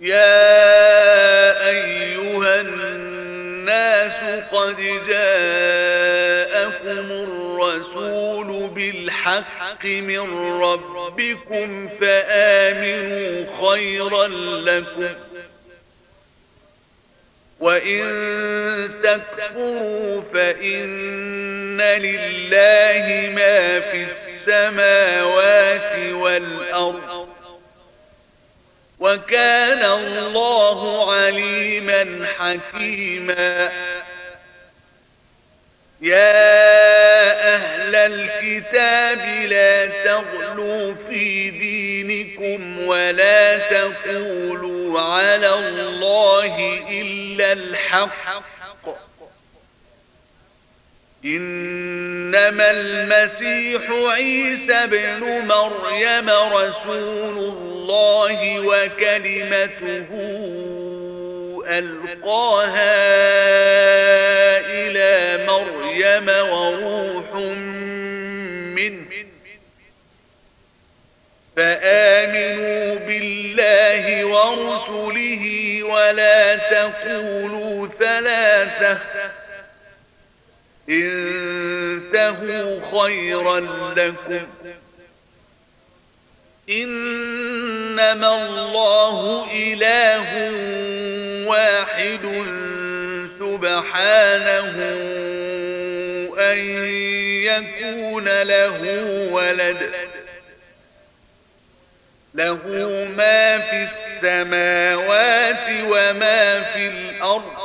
يا 0.00 1.68
أيها 1.68 2.60
الناس 2.60 4.44
قد 4.52 4.76
جاءكم 5.08 7.10
الرسول 7.10 8.68
بالحق 8.68 9.84
من 9.84 10.60
ربكم 10.62 11.88
فآمنوا 12.00 13.44
خيرا 13.66 14.26
لكم 14.64 15.14
وإن 17.60 18.02
تكفروا 19.02 20.22
فإن 20.34 21.80
لله 21.80 23.30
ما 23.34 23.80
في 23.80 24.06
السماوات 24.30 26.12
والأرض 26.12 27.28
وكان 29.00 29.84
الله 29.84 31.12
عليما 31.14 32.26
حكيما. 32.38 33.72
يا 36.00 37.54
أهل 37.54 37.94
الكتاب 37.94 39.48
لا 39.48 39.86
تغلوا 40.04 40.94
في 41.08 41.50
دينكم 41.50 42.86
ولا 42.86 43.58
تقولوا 43.58 45.00
على 45.00 45.54
الله 45.54 46.82
إلا 46.90 47.52
الحق. 47.52 48.55
إنما 51.26 52.70
المسيح 52.70 53.82
عيسى 53.90 54.86
بن 54.86 55.20
مريم 55.46 56.30
رسول 56.30 57.38
الله 57.38 58.60
وكلمته 58.60 60.06
ألقاها 61.68 62.96
إلى 64.66 65.46
مريم 65.46 66.28
وروح 66.28 67.34
منه. 68.76 69.06
فآمنوا 71.56 72.94
بالله 72.94 74.24
ورسله 74.24 75.44
ولا 75.82 76.56
تقولوا 76.56 77.88
ثلاثة. 78.00 78.98
انتهوا 80.88 82.80
خيرا 83.00 83.60
لكم. 83.96 84.46
إنما 86.70 88.34
الله 88.44 89.46
إله 89.52 90.28
واحد 91.48 92.44
سبحانه 93.38 94.76
أن 96.38 96.58
يكون 97.44 98.42
له 98.42 98.80
ولد. 99.30 99.90
له 102.34 102.58
ما 103.16 103.58
في 103.58 103.88
السماوات 104.22 105.66
وما 105.82 106.60
في 106.62 106.86
الأرض. 106.86 107.55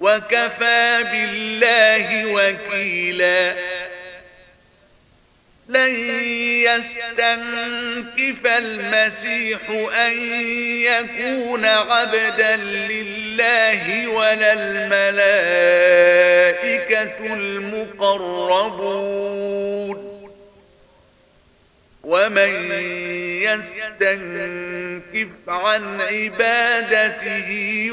وكفى 0.00 1.04
بالله 1.12 2.26
وكيلا. 2.26 3.54
لن 5.68 5.94
يستنكف 6.66 8.46
المسيح 8.46 9.60
أن 9.96 10.12
يكون 10.82 11.64
عبدا 11.64 12.56
لله 12.56 14.08
ولا 14.08 14.52
الملائكة 14.52 15.34
المقربون. 17.34 18.50
ومن 22.04 22.72
يستنكف 23.42 25.28
عن 25.48 26.00
عبادته 26.00 27.90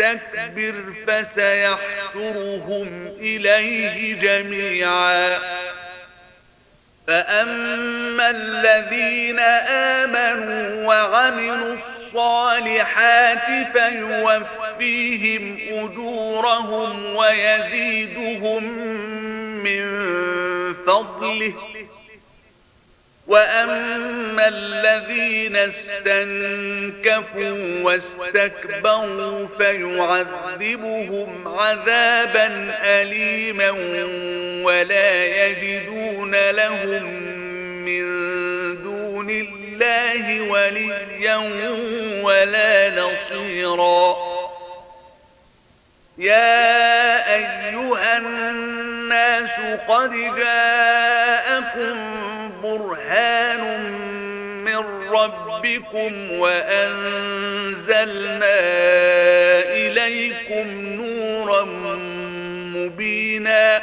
ويستكبر 0.00 0.74
فسيحشرهم 1.06 3.16
إليه 3.20 4.14
جميعا. 4.14 5.38
فأما 7.06 8.30
الذين 8.30 9.38
آمنوا 9.68 10.86
وعملوا 10.86 11.74
الصالحات 11.74 13.68
فيوفيهم 13.78 15.58
أجورهم 15.70 17.16
ويزيدهم 17.16 18.64
من 19.64 19.84
فضله. 20.86 21.52
وأما 23.26 24.48
الذين 24.48 25.56
استنكفوا 25.56 27.14
واستكبروا 27.82 29.46
فيعذبهم 29.58 31.48
عذابا 31.58 32.74
أليما 32.82 33.70
ولا 34.64 35.24
يجدون 35.24 36.50
لهم 36.50 37.04
من 37.84 38.06
دون 38.82 39.30
الله 39.30 40.40
وليا 40.40 41.36
ولا 42.22 42.90
نصيرا 42.90 44.16
يا 46.18 47.34
أيها 47.34 48.18
الناس 48.18 49.78
قد 49.88 50.12
جاءكم 50.36 52.25
برهان 52.66 53.92
من 54.64 54.76
ربكم 55.10 56.30
وأنزلنا 56.32 57.76
إليكم 59.74 60.66
نورا 60.70 61.64
مبينا 62.74 63.82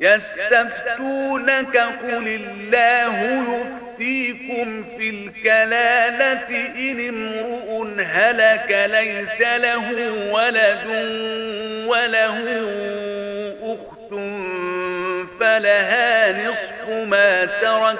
يستفتونك 0.00 1.76
قل 1.76 2.28
الله 2.28 3.44
يفتيكم 3.98 4.84
في 4.98 5.10
الكلالة 5.10 6.66
إن 6.78 7.08
امرؤ 7.08 8.00
هلك 8.00 8.88
ليس 8.90 9.48
له 9.48 10.10
ولد 10.32 10.86
وله 11.88 12.38
أخت 13.62 14.10
فلها 15.40 16.32
نصف 16.32 16.88
ما 16.88 17.44
ترك 17.44 17.98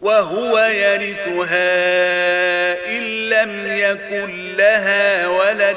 وهو 0.00 0.58
يرثها 0.58 1.66
إن 2.88 3.28
لم 3.28 3.66
يكن 3.66 4.56
لها 4.56 5.26
ولد 5.26 5.76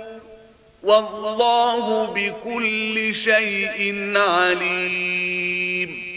والله 0.83 2.05
بكل 2.05 3.15
شيء 3.15 4.11
عليم. 4.17 6.10